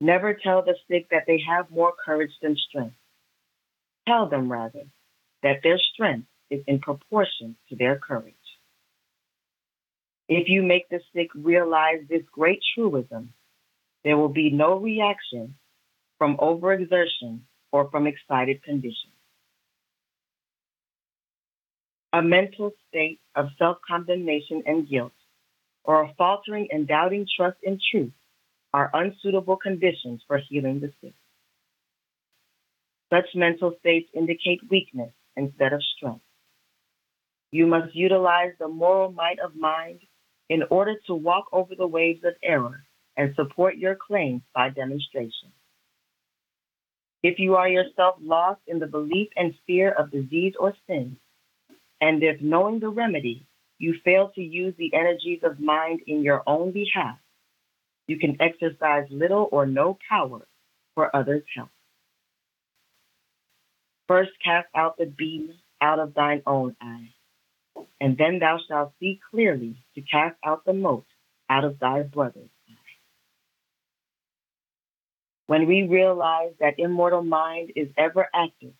Never 0.00 0.34
tell 0.34 0.62
the 0.62 0.76
sick 0.88 1.08
that 1.10 1.24
they 1.26 1.42
have 1.48 1.70
more 1.70 1.92
courage 2.04 2.32
than 2.42 2.56
strength. 2.56 2.96
Tell 4.06 4.28
them, 4.28 4.52
rather, 4.52 4.84
that 5.42 5.60
their 5.62 5.78
strength 5.78 6.26
is 6.50 6.62
in 6.66 6.80
proportion 6.80 7.56
to 7.68 7.76
their 7.76 7.96
courage. 7.96 8.34
If 10.28 10.48
you 10.48 10.62
make 10.62 10.88
the 10.88 11.00
sick 11.14 11.28
realize 11.34 12.00
this 12.08 12.22
great 12.32 12.60
truism, 12.74 13.32
there 14.04 14.16
will 14.16 14.28
be 14.28 14.50
no 14.50 14.76
reaction 14.78 15.54
from 16.18 16.36
overexertion 16.36 17.40
or 17.72 17.90
from 17.90 18.06
excited 18.06 18.62
conditions. 18.62 19.13
A 22.14 22.22
mental 22.22 22.70
state 22.88 23.18
of 23.34 23.46
self 23.58 23.78
condemnation 23.84 24.62
and 24.66 24.88
guilt, 24.88 25.10
or 25.82 26.04
a 26.04 26.14
faltering 26.16 26.68
and 26.70 26.86
doubting 26.86 27.26
trust 27.36 27.56
in 27.64 27.80
truth, 27.90 28.12
are 28.72 28.88
unsuitable 28.94 29.56
conditions 29.56 30.22
for 30.28 30.38
healing 30.38 30.78
the 30.78 30.92
sick. 31.00 31.14
Such 33.12 33.34
mental 33.34 33.74
states 33.80 34.08
indicate 34.14 34.60
weakness 34.70 35.10
instead 35.36 35.72
of 35.72 35.82
strength. 35.96 36.22
You 37.50 37.66
must 37.66 37.96
utilize 37.96 38.52
the 38.60 38.68
moral 38.68 39.10
might 39.10 39.40
of 39.40 39.56
mind 39.56 39.98
in 40.48 40.62
order 40.70 40.94
to 41.08 41.14
walk 41.16 41.46
over 41.50 41.74
the 41.74 41.88
waves 41.88 42.22
of 42.22 42.34
error 42.44 42.84
and 43.16 43.34
support 43.34 43.76
your 43.76 43.96
claims 43.96 44.42
by 44.54 44.70
demonstration. 44.70 45.50
If 47.24 47.40
you 47.40 47.56
are 47.56 47.68
yourself 47.68 48.18
lost 48.20 48.60
in 48.68 48.78
the 48.78 48.86
belief 48.86 49.30
and 49.34 49.52
fear 49.66 49.90
of 49.90 50.12
disease 50.12 50.54
or 50.60 50.76
sin, 50.86 51.16
and 52.04 52.22
if 52.22 52.38
knowing 52.42 52.80
the 52.80 52.90
remedy, 52.90 53.46
you 53.78 53.94
fail 54.04 54.30
to 54.34 54.42
use 54.42 54.74
the 54.76 54.92
energies 54.92 55.40
of 55.42 55.58
mind 55.58 56.00
in 56.06 56.22
your 56.22 56.42
own 56.46 56.70
behalf, 56.70 57.16
you 58.06 58.18
can 58.18 58.36
exercise 58.40 59.06
little 59.10 59.48
or 59.50 59.64
no 59.64 59.96
power 60.06 60.46
for 60.94 61.16
others' 61.16 61.44
help. 61.56 61.70
First 64.06 64.32
cast 64.44 64.68
out 64.76 64.98
the 64.98 65.06
beam 65.06 65.54
out 65.80 65.98
of 65.98 66.12
thine 66.12 66.42
own 66.46 66.76
eye, 66.78 67.08
and 68.02 68.18
then 68.18 68.38
thou 68.38 68.58
shalt 68.68 68.92
see 69.00 69.18
clearly 69.30 69.74
to 69.94 70.02
cast 70.02 70.36
out 70.44 70.66
the 70.66 70.74
mote 70.74 71.06
out 71.48 71.64
of 71.64 71.78
thy 71.78 72.02
brother's 72.02 72.50
eye. 72.68 72.74
when 75.46 75.66
we 75.66 75.82
realize 75.84 76.52
that 76.60 76.78
immortal 76.78 77.22
mind 77.22 77.72
is 77.76 77.88
ever 77.96 78.28
active 78.34 78.74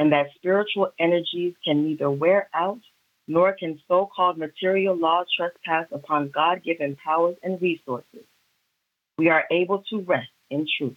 and 0.00 0.12
that 0.12 0.28
spiritual 0.34 0.90
energies 0.98 1.52
can 1.62 1.84
neither 1.84 2.10
wear 2.10 2.48
out 2.54 2.80
nor 3.28 3.52
can 3.52 3.78
so 3.86 4.08
called 4.16 4.38
material 4.38 4.96
law 4.96 5.24
trespass 5.36 5.88
upon 5.92 6.30
God 6.30 6.62
given 6.64 6.96
powers 7.04 7.36
and 7.42 7.60
resources, 7.60 8.24
we 9.18 9.28
are 9.28 9.44
able 9.52 9.84
to 9.90 10.00
rest 10.00 10.30
in 10.48 10.66
truth, 10.78 10.96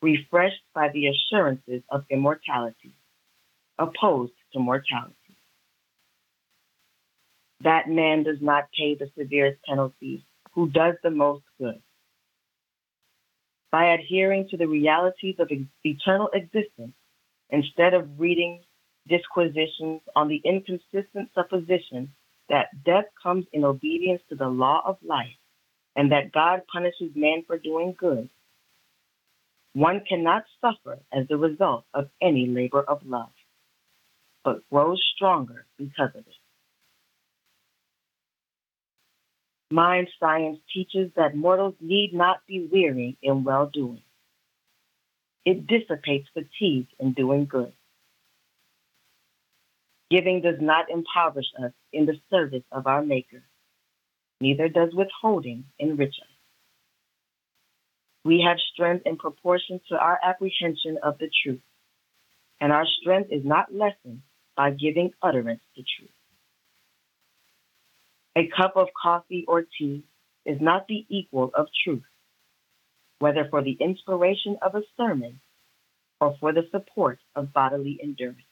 refreshed 0.00 0.62
by 0.74 0.88
the 0.88 1.08
assurances 1.08 1.82
of 1.90 2.06
immortality, 2.08 2.94
opposed 3.78 4.32
to 4.54 4.58
mortality. 4.58 5.14
That 7.60 7.90
man 7.90 8.22
does 8.22 8.38
not 8.40 8.70
pay 8.74 8.94
the 8.94 9.10
severest 9.18 9.58
penalties 9.68 10.20
who 10.54 10.70
does 10.70 10.94
the 11.02 11.10
most 11.10 11.44
good 11.60 11.82
by 13.70 13.92
adhering 13.92 14.48
to 14.48 14.56
the 14.56 14.66
realities 14.66 15.34
of 15.38 15.50
eternal 15.84 16.30
existence 16.32 16.94
instead 17.50 17.94
of 17.94 18.18
reading 18.18 18.60
disquisitions 19.08 20.00
on 20.14 20.28
the 20.28 20.40
inconsistent 20.44 21.30
supposition 21.34 22.12
that 22.48 22.66
death 22.84 23.04
comes 23.22 23.46
in 23.52 23.64
obedience 23.64 24.22
to 24.28 24.34
the 24.34 24.48
law 24.48 24.82
of 24.84 24.96
life 25.02 25.26
and 25.96 26.12
that 26.12 26.32
God 26.32 26.62
punishes 26.72 27.14
man 27.14 27.42
for 27.46 27.58
doing 27.58 27.94
good, 27.98 28.28
one 29.72 30.02
cannot 30.08 30.44
suffer 30.60 30.98
as 31.12 31.28
the 31.28 31.36
result 31.36 31.84
of 31.94 32.08
any 32.20 32.46
labor 32.46 32.82
of 32.82 33.00
love, 33.06 33.30
but 34.44 34.68
grows 34.70 35.02
stronger 35.14 35.66
because 35.76 36.10
of 36.14 36.26
it. 36.26 36.34
Mind 39.70 40.08
science 40.18 40.58
teaches 40.72 41.10
that 41.16 41.36
mortals 41.36 41.74
need 41.80 42.12
not 42.14 42.38
be 42.46 42.66
weary 42.72 43.18
in 43.22 43.44
well 43.44 43.70
doing. 43.72 44.02
It 45.48 45.66
dissipates 45.66 46.28
fatigue 46.34 46.88
in 47.00 47.14
doing 47.14 47.46
good. 47.46 47.72
Giving 50.10 50.42
does 50.42 50.60
not 50.60 50.90
impoverish 50.90 51.46
us 51.64 51.72
in 51.90 52.04
the 52.04 52.20
service 52.28 52.64
of 52.70 52.86
our 52.86 53.02
Maker, 53.02 53.42
neither 54.42 54.68
does 54.68 54.90
withholding 54.92 55.64
enrich 55.78 56.16
us. 56.20 56.28
We 58.26 58.44
have 58.46 58.58
strength 58.74 59.06
in 59.06 59.16
proportion 59.16 59.80
to 59.88 59.96
our 59.96 60.18
apprehension 60.22 60.98
of 61.02 61.16
the 61.16 61.30
truth, 61.42 61.62
and 62.60 62.70
our 62.70 62.84
strength 63.00 63.32
is 63.32 63.42
not 63.42 63.74
lessened 63.74 64.20
by 64.54 64.72
giving 64.72 65.12
utterance 65.22 65.62
to 65.76 65.82
truth. 65.96 66.10
A 68.36 68.50
cup 68.54 68.76
of 68.76 68.88
coffee 69.02 69.46
or 69.48 69.64
tea 69.78 70.04
is 70.44 70.60
not 70.60 70.88
the 70.88 71.06
equal 71.08 71.50
of 71.54 71.68
truth, 71.84 72.04
whether 73.18 73.46
for 73.50 73.62
the 73.62 73.76
inspiration 73.80 74.56
of 74.62 74.74
a 74.74 74.82
sermon 74.96 75.40
or 76.20 76.36
for 76.40 76.52
the 76.52 76.68
support 76.70 77.18
of 77.34 77.52
bodily 77.52 77.98
endurance. 78.02 78.42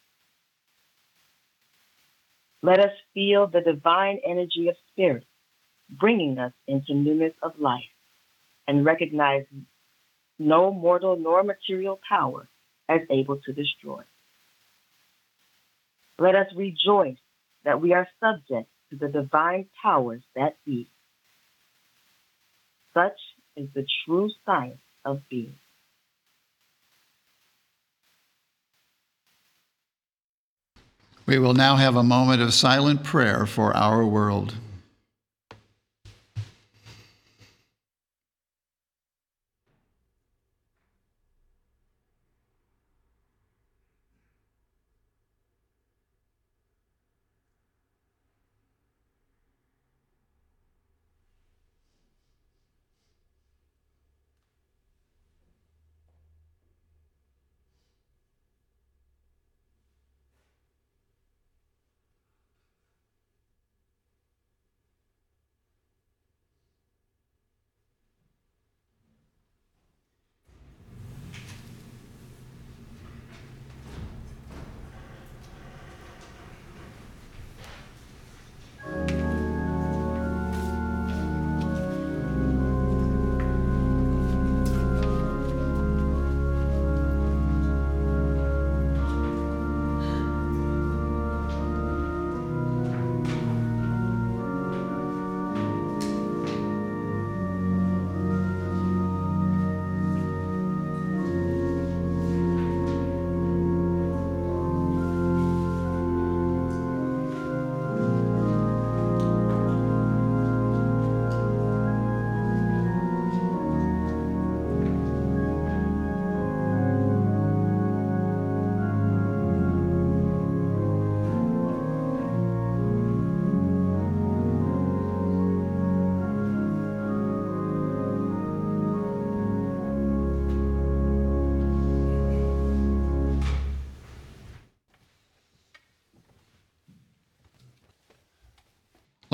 Let 2.63 2.81
us 2.81 2.93
feel 3.15 3.47
the 3.47 3.61
divine 3.61 4.21
energy 4.27 4.69
of 4.69 4.77
spirit 4.93 5.25
bringing 5.89 6.39
us 6.39 6.53
into 6.67 6.95
newness 6.95 7.35
of 7.43 7.61
life 7.61 7.85
and 8.67 8.85
recognize 8.85 9.45
no 10.39 10.73
mortal 10.73 11.17
nor 11.17 11.43
material 11.43 12.01
power 12.09 12.49
as 12.89 13.01
able 13.11 13.39
to 13.47 13.53
destroy. 13.53 14.03
Let 16.19 16.35
us 16.35 16.47
rejoice 16.57 17.19
that 17.65 17.81
we 17.81 17.93
are 17.93 18.09
subject 18.21 18.69
to 18.91 18.97
the 18.97 19.09
divine 19.09 19.67
powers 19.83 20.23
that 20.35 20.57
be. 20.65 20.89
Such 22.95 23.19
is 23.57 23.69
the 23.75 23.87
true 24.05 24.31
science 24.45 24.81
of 25.05 25.21
being. 25.29 25.59
We 31.27 31.39
will 31.39 31.55
now 31.55 31.77
have 31.77 31.97
a 31.97 32.05
moment 32.05 32.41
of 32.41 32.55
silent 32.55 33.03
prayer 33.03 33.47
for 33.47 33.77
our 33.77 34.05
world. 34.07 34.55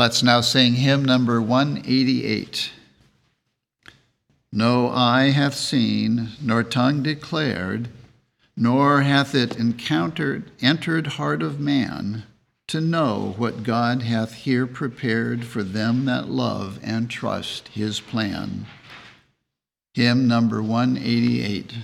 Let's 0.02 0.20
now 0.20 0.40
sing 0.40 0.74
hymn 0.74 1.04
number 1.04 1.40
188. 1.40 2.72
No 4.50 4.90
eye 4.90 5.30
hath 5.30 5.54
seen, 5.54 6.30
nor 6.40 6.64
tongue 6.64 7.04
declared, 7.04 7.88
nor 8.56 9.02
hath 9.02 9.32
it 9.32 9.54
encountered 9.54 10.50
entered 10.60 11.06
heart 11.06 11.40
of 11.40 11.60
man 11.60 12.24
to 12.66 12.80
know 12.80 13.34
what 13.36 13.62
God 13.62 14.02
hath 14.02 14.34
here 14.34 14.66
prepared 14.66 15.44
for 15.44 15.62
them 15.62 16.04
that 16.06 16.28
love 16.28 16.80
and 16.82 17.08
trust 17.08 17.68
his 17.68 18.00
plan. 18.00 18.66
Hymn 19.94 20.26
number 20.26 20.60
188. 20.60 21.74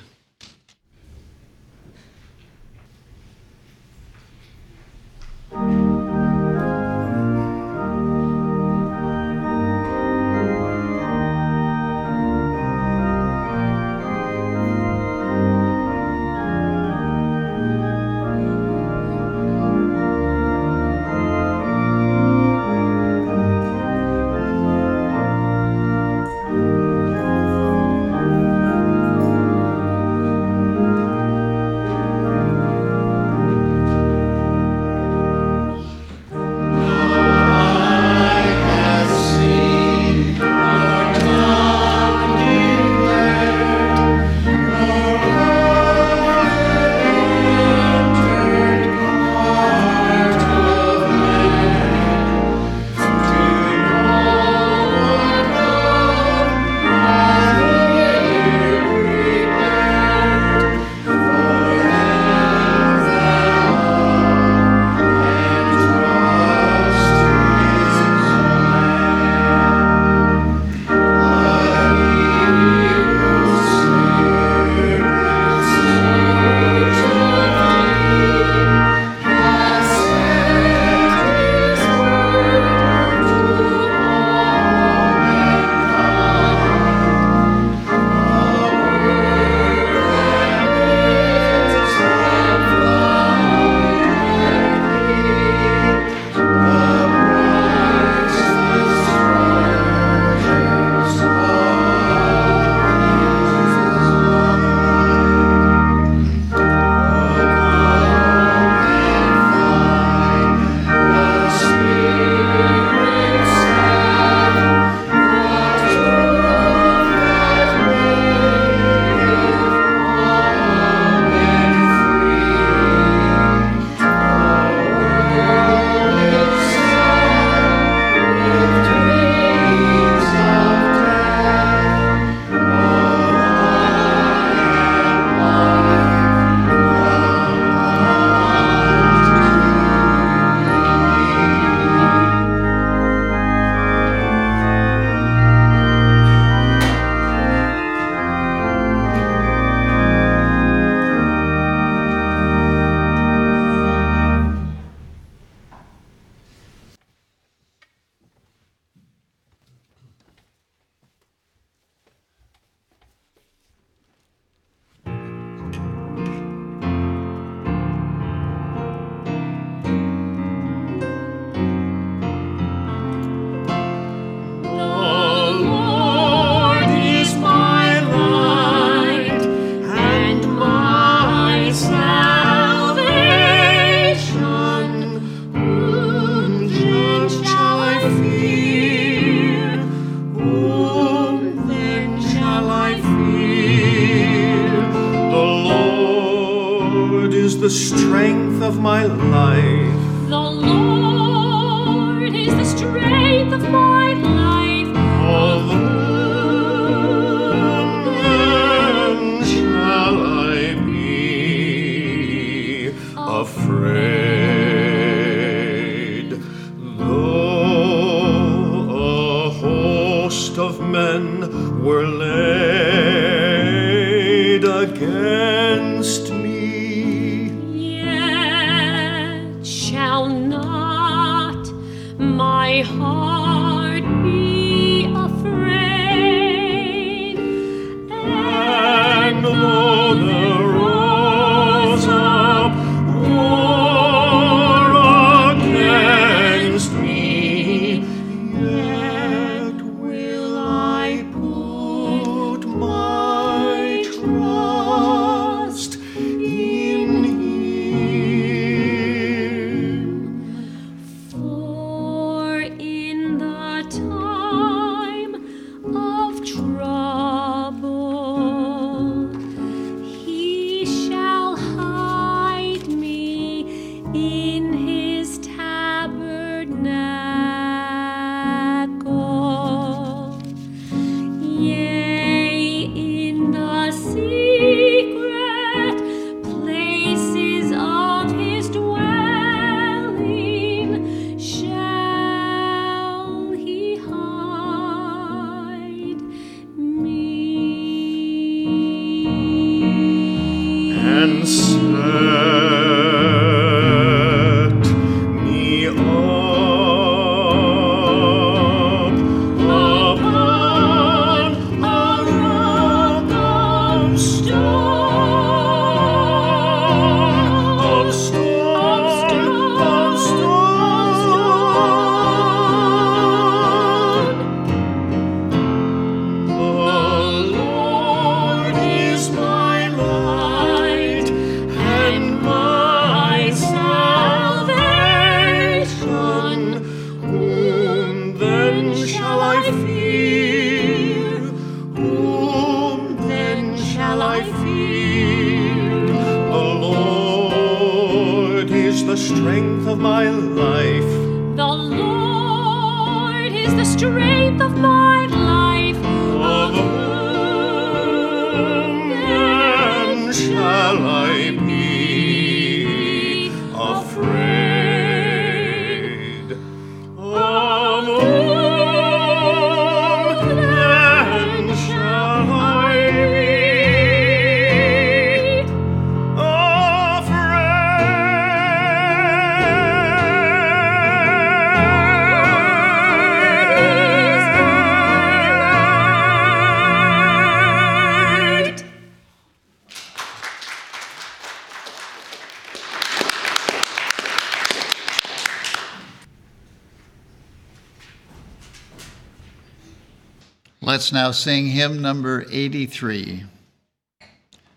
Now 401.12 401.30
sing 401.30 401.66
hymn 401.68 402.02
number 402.02 402.44
83. 402.50 403.44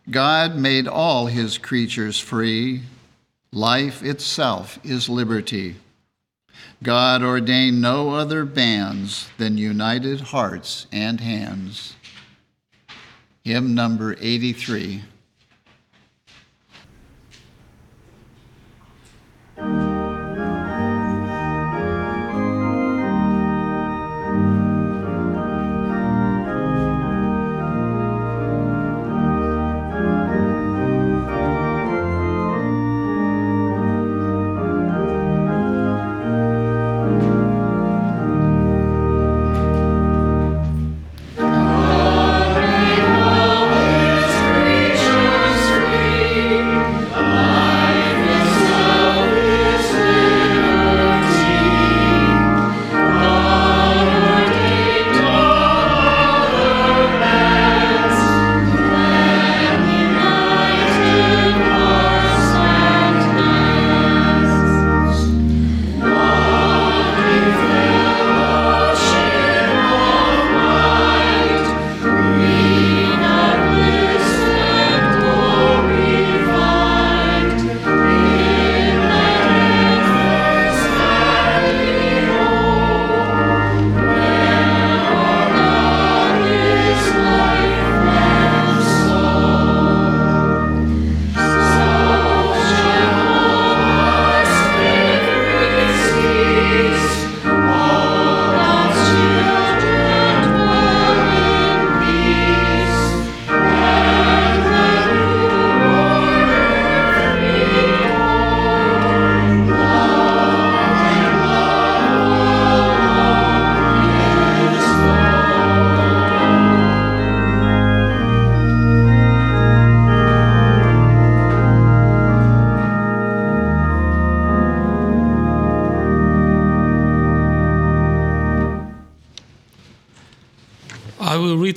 God 0.09 0.55
made 0.55 0.87
all 0.87 1.27
his 1.27 1.57
creatures 1.57 2.19
free. 2.19 2.81
Life 3.51 4.03
itself 4.03 4.79
is 4.83 5.09
liberty. 5.09 5.75
God 6.83 7.21
ordained 7.21 7.81
no 7.81 8.11
other 8.11 8.45
bands 8.45 9.29
than 9.37 9.57
united 9.57 10.21
hearts 10.21 10.87
and 10.91 11.19
hands. 11.19 11.95
Hymn 13.43 13.75
number 13.75 14.15
83. 14.19 15.03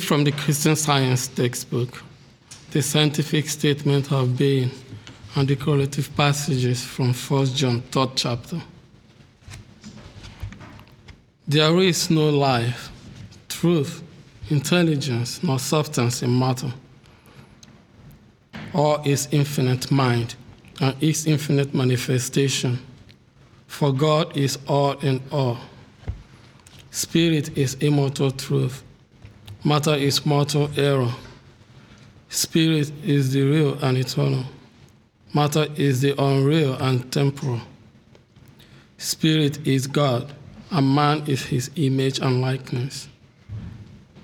From 0.01 0.24
the 0.24 0.32
Christian 0.32 0.76
Science 0.76 1.28
textbook, 1.28 2.03
the 2.70 2.82
scientific 2.82 3.49
statement 3.49 4.12
of 4.12 4.36
being, 4.36 4.70
and 5.36 5.47
the 5.47 5.57
correlative 5.57 6.14
passages 6.16 6.82
from 6.82 7.12
1 7.12 7.47
John 7.47 7.82
3rd 7.90 8.12
chapter. 8.14 8.61
There 11.47 11.78
is 11.80 12.09
no 12.09 12.30
life, 12.30 12.90
truth, 13.49 14.03
intelligence, 14.49 15.42
nor 15.42 15.59
substance 15.59 16.22
in 16.22 16.38
matter, 16.38 16.72
All 18.72 19.01
is 19.05 19.28
infinite 19.30 19.90
mind 19.90 20.34
and 20.80 21.01
its 21.01 21.26
infinite 21.26 21.74
manifestation. 21.74 22.78
For 23.66 23.92
God 23.92 24.36
is 24.36 24.59
all 24.66 24.92
in 25.01 25.22
all. 25.30 25.59
Spirit 26.90 27.57
is 27.57 27.74
immortal 27.74 28.30
truth 28.30 28.82
Matter 29.66 29.94
is 29.94 30.26
mortal 30.26 30.70
error. 30.76 31.10
Spirit 32.28 32.92
is 33.02 33.32
the 33.32 33.42
real 33.42 33.78
and 33.82 33.96
eternal. 33.96 34.44
Matter 35.32 35.66
is 35.76 36.02
the 36.02 36.20
unreal 36.22 36.74
and 36.74 37.10
temporal. 37.10 37.62
Spirit 38.98 39.66
is 39.66 39.86
God, 39.86 40.34
and 40.70 40.94
man 40.94 41.24
is 41.26 41.46
his 41.46 41.70
image 41.76 42.18
and 42.18 42.42
likeness. 42.42 43.08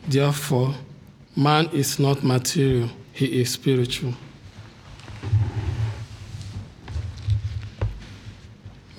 Therefore, 0.07 0.75
man 1.35 1.71
is 1.73 1.99
not 1.99 2.23
material, 2.23 2.91
he 3.13 3.41
is 3.41 3.51
spiritual. 3.51 4.13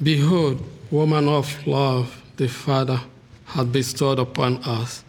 Behold, 0.02 0.64
woman 0.90 1.28
of 1.28 1.68
love, 1.68 2.24
the 2.38 2.48
Father 2.48 3.00
hath 3.46 3.72
bestowed 3.72 4.18
upon 4.18 4.58
us, 4.64 5.04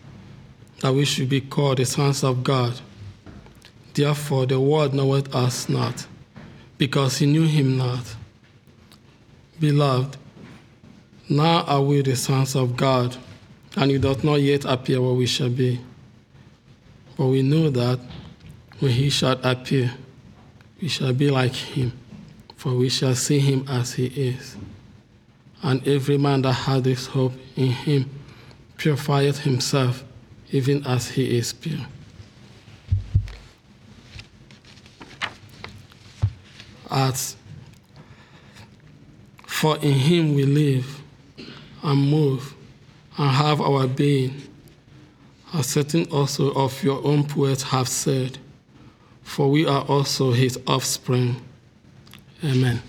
that 0.83 0.93
we 0.93 1.05
should 1.05 1.29
be 1.29 1.41
called 1.41 1.79
the 1.79 1.85
sons 1.85 2.25
of 2.25 2.43
God. 2.43 2.81
Therefore, 3.95 4.47
the 4.47 4.59
world 4.59 4.93
knoweth 4.93 5.33
us 5.33 5.69
not, 5.69 6.07
because 6.77 7.19
he 7.19 7.27
knew 7.27 7.47
him 7.47 7.79
not. 7.79 8.17
Beloved, 9.61 10.17
now 11.29 11.63
are 11.63 11.81
we 11.81 12.03
the 12.03 12.17
sons 12.17 12.57
of 12.57 12.77
God, 12.77 13.17
and 13.77 13.93
it 13.93 14.01
doth 14.01 14.25
not 14.25 14.41
yet 14.41 14.65
appear 14.65 15.01
what 15.01 15.15
we 15.15 15.25
shall 15.27 15.51
be. 15.51 15.81
But 17.17 17.27
we 17.27 17.43
know 17.43 17.71
that 17.71 18.01
when 18.81 18.91
he 18.91 19.09
shall 19.09 19.39
appear, 19.45 19.95
we 20.81 20.89
shall 20.89 21.13
be 21.13 21.31
like 21.31 21.55
him, 21.55 21.93
for 22.57 22.75
we 22.75 22.89
shall 22.89 23.15
see 23.15 23.39
him 23.39 23.65
as 23.69 23.93
he 23.95 24.07
is. 24.07 24.57
And 25.63 25.87
every 25.87 26.19
man 26.19 26.43
that 26.43 26.55
hath 26.55 26.83
this 26.83 27.07
hope 27.07 27.35
in 27.55 27.69
him 27.69 28.11
purifieth 28.79 29.39
himself, 29.39 30.03
even 30.53 30.87
as 30.87 31.09
he 31.09 31.37
is 31.37 31.53
pure. 31.53 31.81
Acts 36.91 37.37
for 39.63 39.79
in 39.79 39.93
him 39.93 40.35
we 40.35 40.45
live 40.45 41.01
and 41.85 42.11
move 42.11 42.55
and 43.17 43.31
have 43.31 43.61
our 43.61 43.87
being, 43.87 44.43
as 45.55 45.69
certain 45.69 46.05
also 46.11 46.53
of 46.55 46.83
your 46.83 47.05
own 47.07 47.23
poets 47.25 47.63
have 47.63 47.89
said, 47.89 48.39
for 49.23 49.49
we 49.51 49.65
are 49.65 49.85
also 49.85 50.33
his 50.33 50.59
offspring. 50.67 51.37
Amen. 52.45 52.83